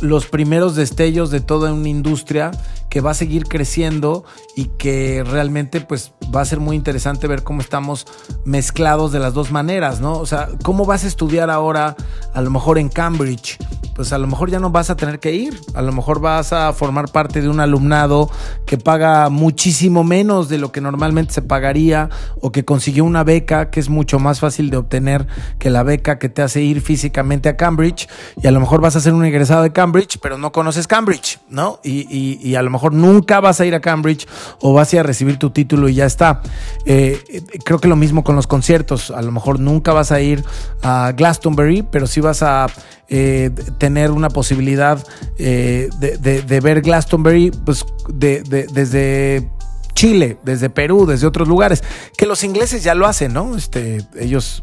[0.00, 2.50] los primeros destellos de toda una industria
[2.88, 4.24] que va a seguir creciendo
[4.56, 8.06] y que realmente pues va a ser muy interesante ver cómo estamos
[8.44, 10.18] mezclados de las dos maneras, ¿no?
[10.18, 11.96] O sea, ¿cómo vas a estudiar ahora
[12.32, 13.58] a lo mejor en Cambridge?
[13.94, 16.52] Pues a lo mejor ya no vas a tener que ir, a lo mejor vas
[16.52, 18.30] a formar parte de un alumnado
[18.64, 22.08] que paga muchísimo menos de lo que normalmente se pagaría
[22.40, 25.26] o que consiguió una beca que es mucho más fácil de obtener
[25.58, 28.08] que la beca que te hace ir físicamente a Cambridge
[28.40, 29.87] y a lo mejor vas a ser un egresado de Cambridge,
[30.20, 31.80] pero no conoces Cambridge, ¿no?
[31.82, 34.26] Y, y, a lo mejor nunca vas a ir a Cambridge
[34.60, 36.42] o vas a ir a recibir tu título y ya está.
[36.84, 39.10] Eh, creo que lo mismo con los conciertos.
[39.10, 40.44] A lo mejor nunca vas a ir
[40.82, 42.66] a Glastonbury, pero sí vas a
[43.08, 45.04] eh, tener una posibilidad
[45.38, 49.50] eh, de, ver Glastonbury pues, desde
[49.94, 51.82] Chile, desde Perú, desde otros lugares,
[52.16, 53.56] que los ingleses ya lo hacen, ¿no?
[53.56, 54.62] Este, ellos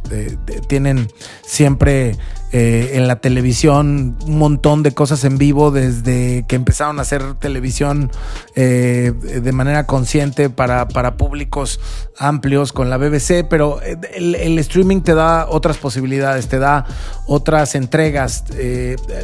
[0.67, 1.09] tienen
[1.45, 2.15] siempre
[2.58, 7.34] eh, en la televisión, un montón de cosas en vivo desde que empezaron a hacer
[7.34, 8.10] televisión
[8.56, 11.82] eh, de manera consciente para, para, públicos
[12.18, 16.86] amplios con la BBC, pero el, el, streaming te da otras posibilidades, te da
[17.28, 18.45] otras entregas.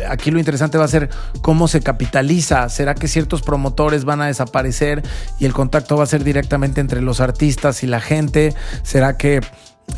[0.09, 1.09] aquí lo interesante va a ser
[1.41, 2.67] cómo se capitaliza.
[2.67, 5.03] ¿Será que ciertos promotores van a desaparecer
[5.39, 8.53] y el contacto va a ser directamente entre los artistas y la gente?
[8.83, 9.39] ¿Será que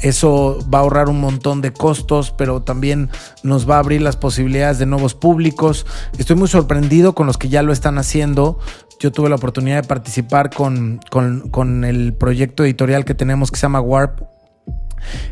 [0.02, 3.10] eso va a ahorrar un montón de costos, pero también
[3.44, 5.86] nos va a abrir las posibilidades de nuevos públicos.
[6.18, 8.60] Estoy muy sorprendido con los que ya lo están haciendo.
[9.00, 13.64] Yo tuve la oportunidad de participar con, con, el proyecto editorial que tenemos que se
[13.64, 14.22] llama Warp,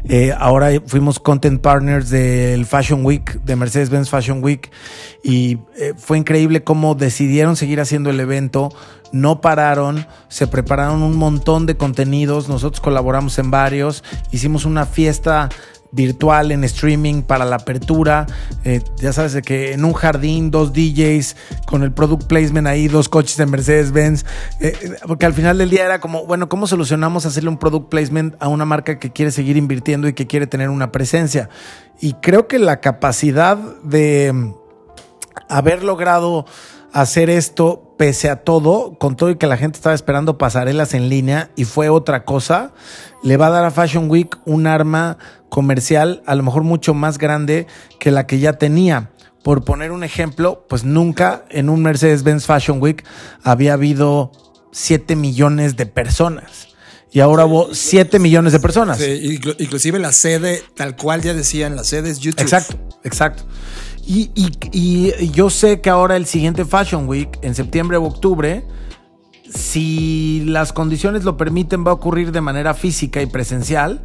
[0.03, 4.71] eh, ahora fuimos content partners del Fashion Week, de Mercedes-Benz Fashion Week,
[5.23, 8.69] y eh, fue increíble cómo decidieron seguir haciendo el evento.
[9.11, 15.49] No pararon, se prepararon un montón de contenidos, nosotros colaboramos en varios, hicimos una fiesta
[15.91, 18.25] virtual en streaming para la apertura.
[18.63, 21.35] Eh, ya sabes que en un jardín, dos DJs
[21.65, 24.25] con el product placement ahí, dos coches de Mercedes-Benz.
[24.59, 24.73] Eh,
[25.07, 28.47] porque al final del día era como, bueno, ¿cómo solucionamos hacerle un product placement a
[28.47, 31.49] una marca que quiere seguir invirtiendo y que quiere tener una presencia?
[31.99, 34.53] Y creo que la capacidad de mm,
[35.49, 36.45] haber logrado
[36.93, 41.07] hacer esto pese a todo, con todo y que la gente estaba esperando pasarelas en
[41.07, 42.73] línea y fue otra cosa,
[43.21, 47.19] le va a dar a Fashion Week un arma comercial a lo mejor mucho más
[47.19, 47.67] grande
[47.99, 49.11] que la que ya tenía.
[49.43, 53.05] Por poner un ejemplo, pues nunca en un Mercedes-Benz Fashion Week
[53.43, 54.31] había habido
[54.71, 56.69] 7 millones de personas.
[57.11, 58.97] Y ahora hubo 7 millones de personas.
[58.97, 62.41] Sí, inclusive la sede, tal cual ya decían, la sede es YouTube.
[62.41, 63.43] Exacto, exacto.
[64.05, 68.65] Y, yo sé que ahora el siguiente Fashion Week, en septiembre o octubre,
[69.49, 74.01] si las condiciones lo permiten, va a ocurrir de manera física y presencial,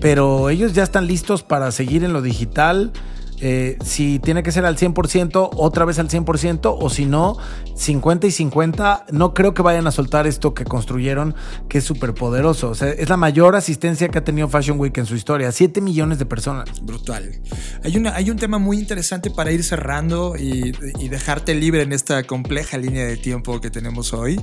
[0.00, 2.92] pero ellos ya están listos para seguir en lo digital
[3.40, 7.36] eh, si tiene que ser al 100%, otra vez al 100%, o si no,
[7.74, 11.34] 50 y 50, no creo que vayan a soltar esto que construyeron,
[11.68, 12.70] que es súper poderoso.
[12.70, 15.80] O sea, es la mayor asistencia que ha tenido Fashion Week en su historia, 7
[15.80, 16.68] millones de personas.
[16.82, 17.40] Brutal.
[17.84, 21.92] Hay, una, hay un tema muy interesante para ir cerrando y, y dejarte libre en
[21.92, 24.40] esta compleja línea de tiempo que tenemos hoy.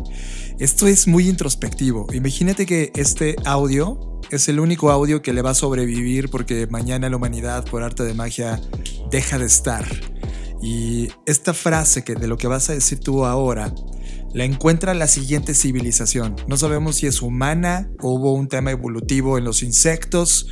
[0.59, 2.07] Esto es muy introspectivo.
[2.13, 7.09] Imagínate que este audio es el único audio que le va a sobrevivir porque mañana
[7.09, 8.59] la humanidad, por arte de magia,
[9.11, 9.85] deja de estar.
[10.61, 13.73] Y esta frase que de lo que vas a decir tú ahora,
[14.33, 16.35] la encuentra la siguiente civilización.
[16.47, 20.47] No sabemos si es humana o hubo un tema evolutivo en los insectos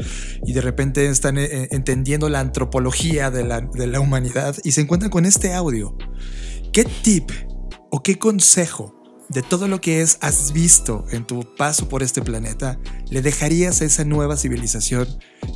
[0.45, 4.81] y de repente están eh, entendiendo la antropología de la, de la humanidad y se
[4.81, 5.97] encuentran con este audio.
[6.71, 7.29] ¿Qué tip
[7.91, 9.03] o qué consejo
[9.34, 12.77] de todo lo que es, has visto en tu paso por este planeta,
[13.09, 15.07] le dejarías a esa nueva civilización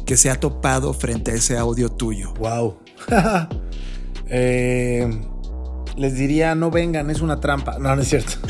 [0.05, 2.33] que se ha topado frente a ese audio tuyo?
[2.35, 2.79] Wow.
[4.29, 5.09] Eh,
[5.95, 7.79] les diría, no vengan, es una trampa.
[7.79, 8.33] No, no es cierto.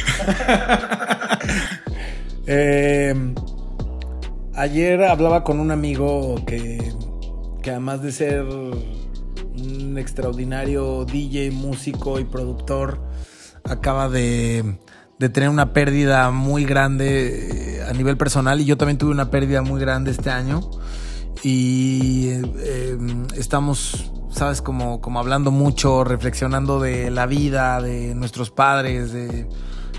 [2.49, 3.13] Eh,
[4.55, 6.93] ayer hablaba con un amigo que,
[7.61, 13.01] que además de ser un extraordinario DJ, músico y productor,
[13.65, 14.79] acaba de
[15.19, 19.31] de tener una pérdida muy grande eh, a nivel personal y yo también tuve una
[19.31, 20.69] pérdida muy grande este año
[21.43, 22.97] y eh,
[23.35, 29.47] estamos, sabes, como, como hablando mucho, reflexionando de la vida, de nuestros padres, de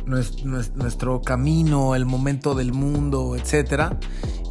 [0.05, 3.95] nuestro, camino, el momento del mundo, etc.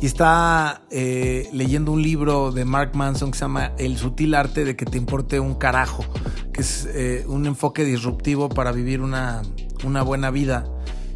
[0.02, 4.64] Y está eh, leyendo un libro de Mark Manson que se llama El sutil arte
[4.64, 6.06] de que te importe un carajo,
[6.54, 6.88] que es
[7.28, 9.42] un enfoque disruptivo para vivir una
[9.84, 10.66] una buena vida.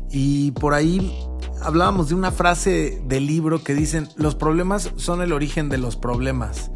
[0.10, 1.18] Y por ahí
[1.62, 5.96] hablábamos de una frase del libro que dicen, los problemas son el origen de los
[5.96, 6.72] problemas.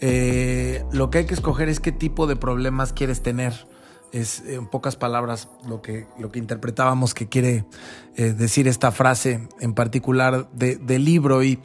[0.00, 3.66] Eh, lo que hay que escoger es qué tipo de problemas quieres tener.
[4.12, 7.66] Es en pocas palabras lo que, lo que interpretábamos que quiere
[8.16, 11.42] eh, decir esta frase en particular del libro.
[11.42, 11.58] Y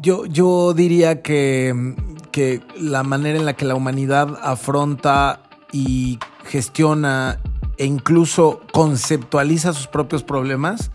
[0.00, 1.94] yo, yo diría que,
[2.30, 7.40] que la manera en la que la humanidad afronta y gestiona
[7.78, 10.90] e incluso conceptualiza sus propios problemas,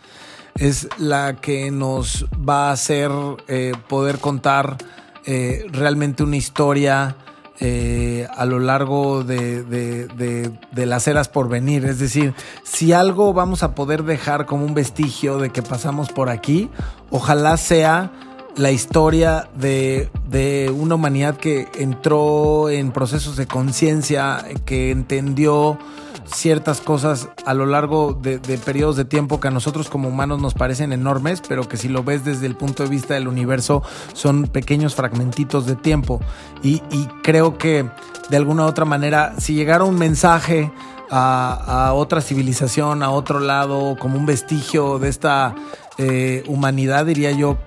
[0.56, 3.10] es la que nos va a hacer
[3.48, 4.78] eh, poder contar
[5.26, 7.16] eh, realmente una historia
[7.60, 11.86] eh, a lo largo de, de, las eras por venir.
[11.86, 16.30] Es decir, si algo vamos a poder dejar como un vestigio de que pasamos por
[16.30, 16.70] aquí,
[17.10, 18.12] ojalá sea
[18.58, 25.80] la historia de, de, una humanidad que entró en procesos de conciencia, que entendió
[26.26, 30.54] ciertas cosas a lo largo de, periodos de tiempo que a nosotros como humanos nos
[30.54, 34.48] parecen enormes, pero que si lo ves desde el punto de vista del universo son
[34.48, 36.20] pequeños fragmentitos de tiempo.
[36.62, 36.82] Y,
[37.24, 37.90] creo que
[38.30, 40.72] de alguna u otra manera, si llegara un mensaje
[41.10, 45.56] a, a, otra civilización, a otro lado, como un vestigio de esta
[45.98, 47.58] eh, humanidad, diría yo,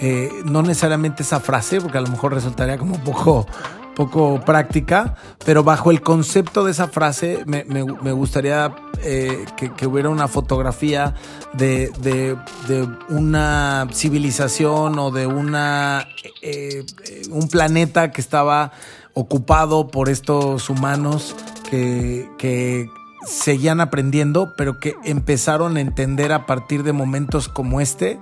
[0.00, 3.46] eh, no necesariamente esa frase, porque a lo mejor resultaría como un poco
[3.94, 10.08] poco práctica, pero bajo el concepto de esa frase me, me, gustaría eh, que, hubiera
[10.08, 11.14] una fotografía
[11.52, 12.36] de, de,
[12.68, 16.06] de, una civilización o de una,
[16.42, 16.84] eh,
[17.30, 18.72] un planeta que estaba
[19.14, 21.34] ocupado por estos humanos
[21.70, 22.88] que, que
[23.26, 28.18] seguían aprendiendo, pero que empezaron a entender a partir de momentos como este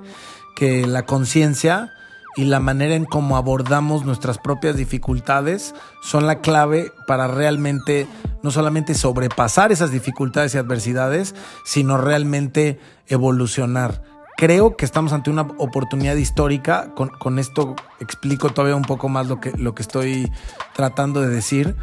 [0.55, 1.93] que la conciencia
[2.37, 8.07] y la manera en cómo abordamos nuestras propias dificultades son la clave para realmente
[8.43, 14.03] no solamente sobrepasar esas dificultades y adversidades, sino realmente evolucionar.
[14.37, 16.93] Creo que estamos ante una oportunidad histórica.
[16.95, 20.33] Con, con esto explico todavía un poco más lo que, lo que estoy
[20.75, 21.77] tratando de decir.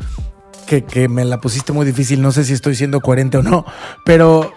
[0.67, 3.65] Que, que, me la pusiste muy difícil, no sé si estoy siendo coherente o no,
[4.05, 4.53] pero,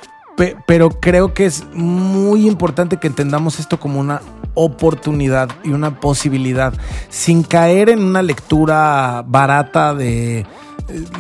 [0.66, 4.22] pero creo que es muy importante que entendamos esto como una
[4.54, 6.74] oportunidad y una posibilidad,
[7.08, 10.46] sin caer en una lectura barata de eh,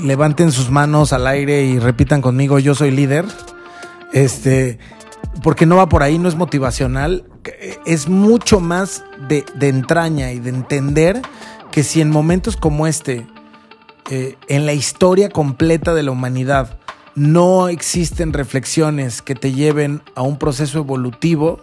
[0.02, 3.26] levanten sus manos al aire y repitan conmigo yo soy líder.
[4.12, 4.78] Este,
[5.42, 7.24] porque no va por ahí, no es motivacional,
[7.86, 11.22] es mucho más de, de entraña y de entender
[11.70, 13.26] que si en momentos como este,
[14.10, 16.78] eh, en la historia completa de la humanidad,
[17.14, 21.62] no existen reflexiones que te lleven a un proceso evolutivo,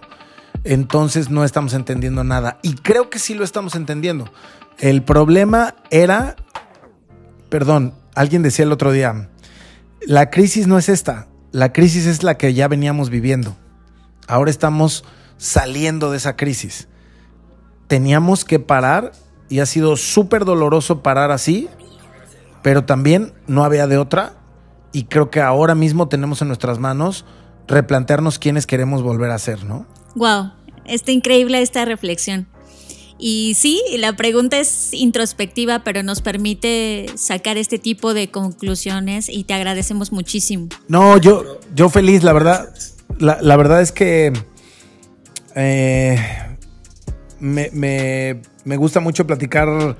[0.63, 2.59] entonces no estamos entendiendo nada.
[2.61, 4.31] Y creo que sí lo estamos entendiendo.
[4.77, 6.35] El problema era,
[7.49, 9.29] perdón, alguien decía el otro día,
[10.05, 13.55] la crisis no es esta, la crisis es la que ya veníamos viviendo.
[14.27, 15.03] Ahora estamos
[15.37, 16.87] saliendo de esa crisis.
[17.87, 19.13] Teníamos que parar
[19.49, 21.67] y ha sido súper doloroso parar así,
[22.61, 24.33] pero también no había de otra.
[24.91, 27.25] Y creo que ahora mismo tenemos en nuestras manos
[27.67, 29.85] replantearnos quiénes queremos volver a ser, ¿no?
[30.15, 30.51] Wow,
[30.85, 32.47] está increíble esta reflexión.
[33.21, 39.43] Y sí, la pregunta es introspectiva, pero nos permite sacar este tipo de conclusiones y
[39.43, 40.69] te agradecemos muchísimo.
[40.87, 42.73] No, yo, yo feliz, la verdad.
[43.19, 44.31] La, la verdad es que
[45.55, 46.17] eh,
[47.39, 49.97] me, me, me gusta mucho platicar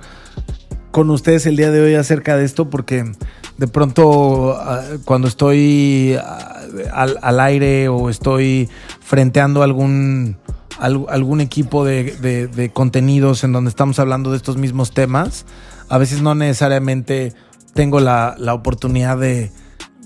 [0.91, 3.11] con ustedes el día de hoy acerca de esto porque
[3.59, 4.57] de pronto
[5.03, 6.17] cuando estoy
[6.93, 8.69] al, al, aire o estoy
[9.01, 10.37] frenteando algún,
[10.79, 15.45] algún equipo de, de, de, contenidos en donde estamos hablando de estos mismos temas,
[15.89, 17.33] a veces no necesariamente
[17.73, 19.51] tengo la, la oportunidad de,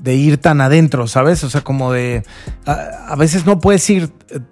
[0.04, 1.45] de ir tan adentro, ¿sabes?
[1.45, 2.24] O sea, como de...
[2.66, 4.10] A, veces no puedes ir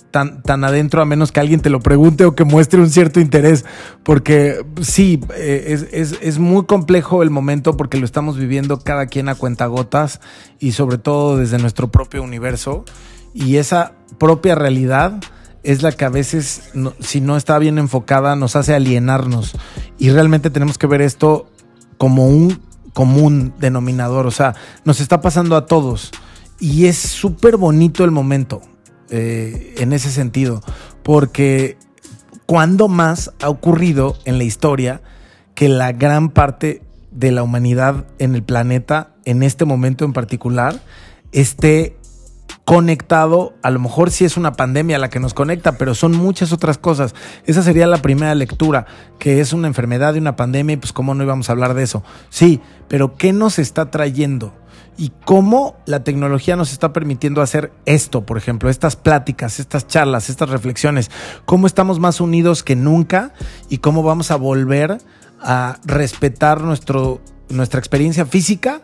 [0.10, 3.20] tan, tan adentro a menos que alguien te lo pregunte o que muestre un cierto
[3.20, 3.66] interés,
[4.04, 9.08] porque sí, eh, es, es, es, muy complejo el momento porque lo estamos viviendo cada
[9.08, 10.22] quien a cuentagotas
[10.58, 12.86] y sobre todo desde nuestro propio universo.
[13.34, 15.20] Y esa propia realidad
[15.64, 16.72] es la que a veces,
[17.02, 19.52] si no está bien enfocada, nos hace alienarnos.
[19.97, 21.52] Y realmente tenemos que ver esto
[21.97, 26.12] como un común denominador, o sea, nos está pasando a todos.
[26.60, 28.62] Y es súper bonito el momento
[29.10, 30.62] eh, en ese sentido,
[31.04, 31.78] porque
[32.46, 35.02] cuando más ha ocurrido en la historia
[35.56, 36.82] que la gran parte
[37.12, 40.82] de la humanidad en el planeta, en este momento en particular,
[41.32, 41.98] esté
[42.72, 46.53] conectado, a lo mejor sí es una pandemia la que nos conecta, pero son muchas
[46.53, 47.13] otras cosas.
[47.45, 48.86] Esa sería la primera lectura,
[49.19, 51.84] que es una enfermedad y una pandemia, y pues cómo no íbamos a hablar de
[51.84, 52.01] eso.
[52.30, 54.53] Sí, pero ¿qué nos está trayendo?
[54.97, 60.30] Y cómo la tecnología nos está permitiendo hacer esto, por ejemplo, estas pláticas, estas charlas,
[60.30, 61.11] estas reflexiones,
[61.43, 63.34] cómo estamos más unidos que nunca
[63.67, 64.99] y cómo vamos a volver
[65.41, 67.19] a respetar nuestro,
[67.49, 68.82] nuestra experiencia física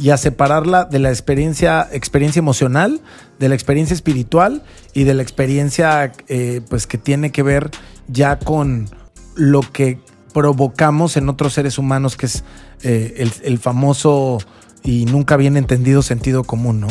[0.00, 3.02] y a separarla de la experiencia, experiencia emocional,
[3.38, 4.62] de la experiencia espiritual
[4.94, 7.70] y de la experiencia eh, pues que tiene que ver
[8.08, 8.88] ya con
[9.36, 10.00] lo que
[10.32, 12.44] provocamos en otros seres humanos, que es
[12.82, 14.38] eh, el, el famoso
[14.82, 16.88] y nunca bien entendido sentido común, ¿no?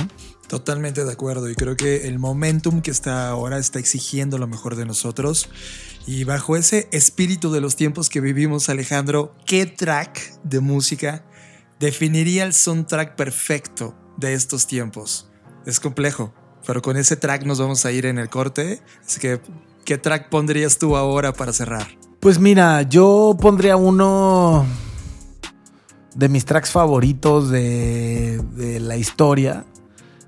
[0.47, 4.75] Totalmente de acuerdo y creo que el momentum que está ahora está exigiendo lo mejor
[4.75, 5.49] de nosotros
[6.05, 11.23] y bajo ese espíritu de los tiempos que vivimos Alejandro, ¿qué track de música
[11.79, 15.29] definiría el soundtrack perfecto de estos tiempos.
[15.65, 16.33] Es complejo,
[16.65, 18.81] pero con ese track nos vamos a ir en el corte.
[19.05, 19.39] Así que,
[19.85, 21.87] ¿qué track pondrías tú ahora para cerrar?
[22.19, 24.65] Pues mira, yo pondría uno
[26.15, 29.65] de mis tracks favoritos de, de la historia,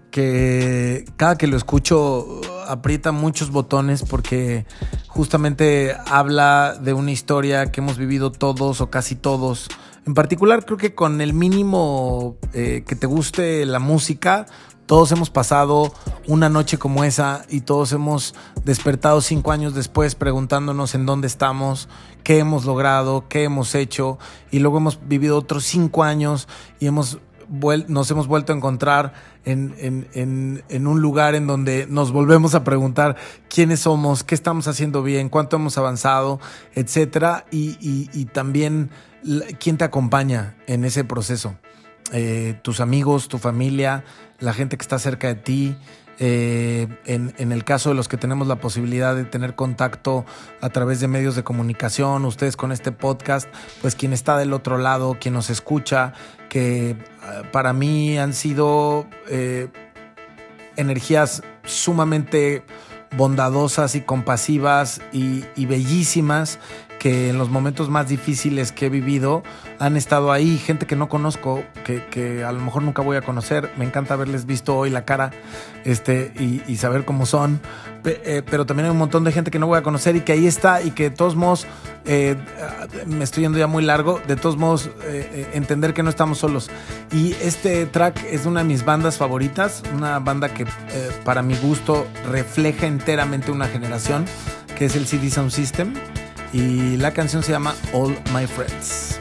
[0.10, 4.66] que cada que lo escucho aprieta muchos botones porque
[5.08, 9.68] justamente habla de una historia que hemos vivido todos o casi todos.
[10.06, 14.48] En particular creo que con el mínimo eh, que te guste la música,
[14.88, 15.94] todos hemos pasado
[16.28, 21.88] una noche como esa y todos hemos despertado cinco años después preguntándonos en dónde estamos,
[22.24, 24.18] qué hemos logrado, qué hemos hecho
[24.50, 26.48] y luego hemos vivido otros cinco años
[26.80, 27.20] y hemos
[27.88, 29.14] nos hemos vuelto a encontrar
[29.46, 33.18] en, un lugar en donde nos volvemos a preguntar
[33.50, 36.40] quiénes somos, qué estamos haciendo bien, cuánto hemos avanzado,
[36.74, 38.90] etcétera, y, también
[39.60, 41.56] quién te acompaña en ese proceso.
[42.14, 44.04] Eh, tus amigos, tu familia,
[44.40, 45.78] la gente que está cerca de ti,
[46.20, 50.26] eh, en, el caso de los que tenemos la posibilidad de tener contacto
[50.62, 53.50] a través de medios de comunicación, ustedes con este podcast,
[53.82, 56.14] pues quien está del otro lado, quien nos escucha,
[56.50, 59.70] que ah, para mí han sido eh,
[60.76, 62.64] energías sumamente
[63.18, 66.60] bondadosas y compasivas y, y bellísimas
[67.02, 69.42] que en los momentos más difíciles que he vivido
[69.80, 73.72] han estado ahí, gente que no conozco, que, a lo mejor nunca voy a conocer.
[73.76, 75.32] Me encanta haberles visto hoy la cara
[75.84, 77.60] este, y, saber cómo son.
[78.06, 80.34] Eh, pero también hay un montón de gente que no voy a conocer y que
[80.34, 81.66] ahí está y que de todos modos,
[82.06, 82.36] eh,
[83.08, 86.70] me estoy yendo ya muy largo, de todos modos eh, entender que no estamos solos.
[87.12, 90.68] Y este track es una de mis bandas favoritas, una banda que
[91.26, 94.26] para mi gusto refleja enteramente una generación,
[94.78, 95.96] que es el CD Sound System
[96.54, 99.20] y la canción se llama All My Friends.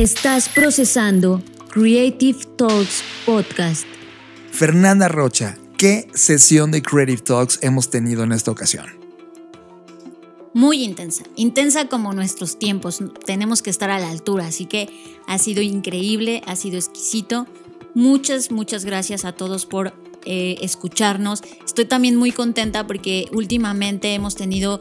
[0.00, 3.84] Estás procesando Creative Talks Podcast.
[4.50, 8.86] Fernanda Rocha, ¿qué sesión de Creative Talks hemos tenido en esta ocasión?
[10.54, 13.00] Muy intensa, intensa como nuestros tiempos.
[13.26, 14.88] Tenemos que estar a la altura, así que
[15.26, 17.46] ha sido increíble, ha sido exquisito.
[17.94, 19.92] Muchas, muchas gracias a todos por
[20.24, 21.42] eh, escucharnos.
[21.66, 24.80] Estoy también muy contenta porque últimamente hemos tenido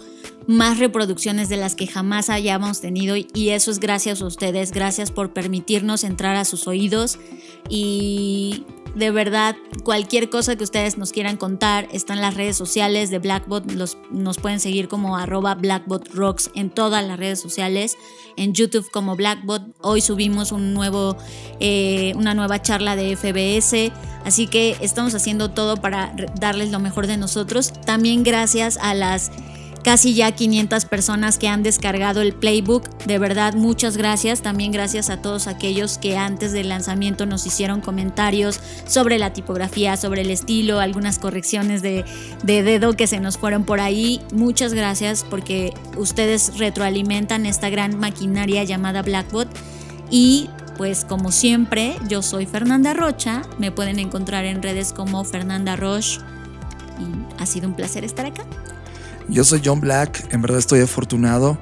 [0.49, 5.11] más reproducciones de las que jamás hayamos tenido y eso es gracias a ustedes, gracias
[5.11, 7.19] por permitirnos entrar a sus oídos
[7.69, 8.65] y
[8.95, 13.19] de verdad, cualquier cosa que ustedes nos quieran contar está en las redes sociales de
[13.19, 13.63] Blackbot.
[14.09, 17.95] nos pueden seguir como arroba blackbotrocks en todas las redes sociales.
[18.35, 19.61] En YouTube como Blackbot.
[19.81, 21.15] Hoy subimos un nuevo,
[21.59, 23.91] eh, una nueva charla de FBS.
[24.25, 27.71] Así que estamos haciendo todo para darles lo mejor de nosotros.
[27.85, 29.31] También gracias a las
[29.83, 32.87] casi ya 500 personas que han descargado el playbook.
[33.05, 34.41] De verdad, muchas gracias.
[34.41, 39.97] También gracias a todos aquellos que antes del lanzamiento nos hicieron comentarios sobre la tipografía,
[39.97, 42.05] sobre el estilo, algunas correcciones de,
[42.43, 44.21] dedo que se nos fueron por ahí.
[44.33, 49.47] Muchas gracias porque ustedes retroalimentan esta gran maquinaria llamada Blackbot.
[50.11, 53.43] Y pues como siempre, yo soy Fernanda Rocha.
[53.57, 56.19] Me pueden encontrar en redes como Fernanda Roche.
[56.99, 58.43] Y ha sido un placer estar acá.
[59.29, 61.57] Yo soy John Black, en verdad estoy afortunado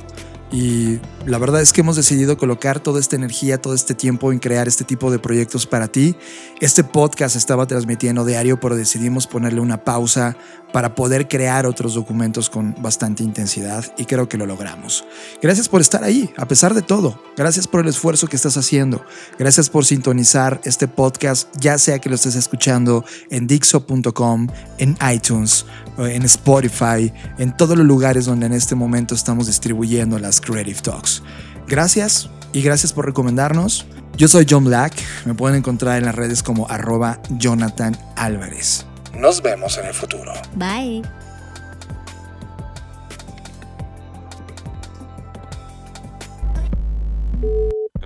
[0.50, 4.40] y la verdad es que hemos decidido colocar toda esta energía, todo este tiempo en
[4.40, 6.16] crear este tipo de proyectos para ti.
[6.62, 10.38] Este podcast estaba transmitiendo diario, pero decidimos ponerle una pausa
[10.72, 15.04] para poder crear otros documentos con bastante intensidad y creo que lo logramos.
[15.42, 17.22] Gracias por estar ahí, a pesar de todo.
[17.36, 19.04] Gracias por el esfuerzo que estás haciendo.
[19.38, 25.66] Gracias por sintonizar este podcast, ya sea que lo estés escuchando en dixo.com, en iTunes,
[25.98, 31.24] en Spotify, en todos los lugares donde en este momento estamos distribuyendo las Creative Talks.
[31.68, 33.86] Gracias y gracias por recomendarnos.
[34.16, 34.94] Yo soy John Black,
[35.26, 38.86] me pueden encontrar en las redes como arroba Jonathan Álvarez.
[39.14, 40.34] Nos vemos en el futuro.
[40.56, 41.04] Bye.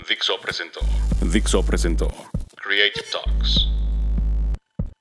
[0.08, 0.80] Dixo presentó.
[1.32, 2.08] Dixo presentó.
[2.56, 3.68] Creative Talks.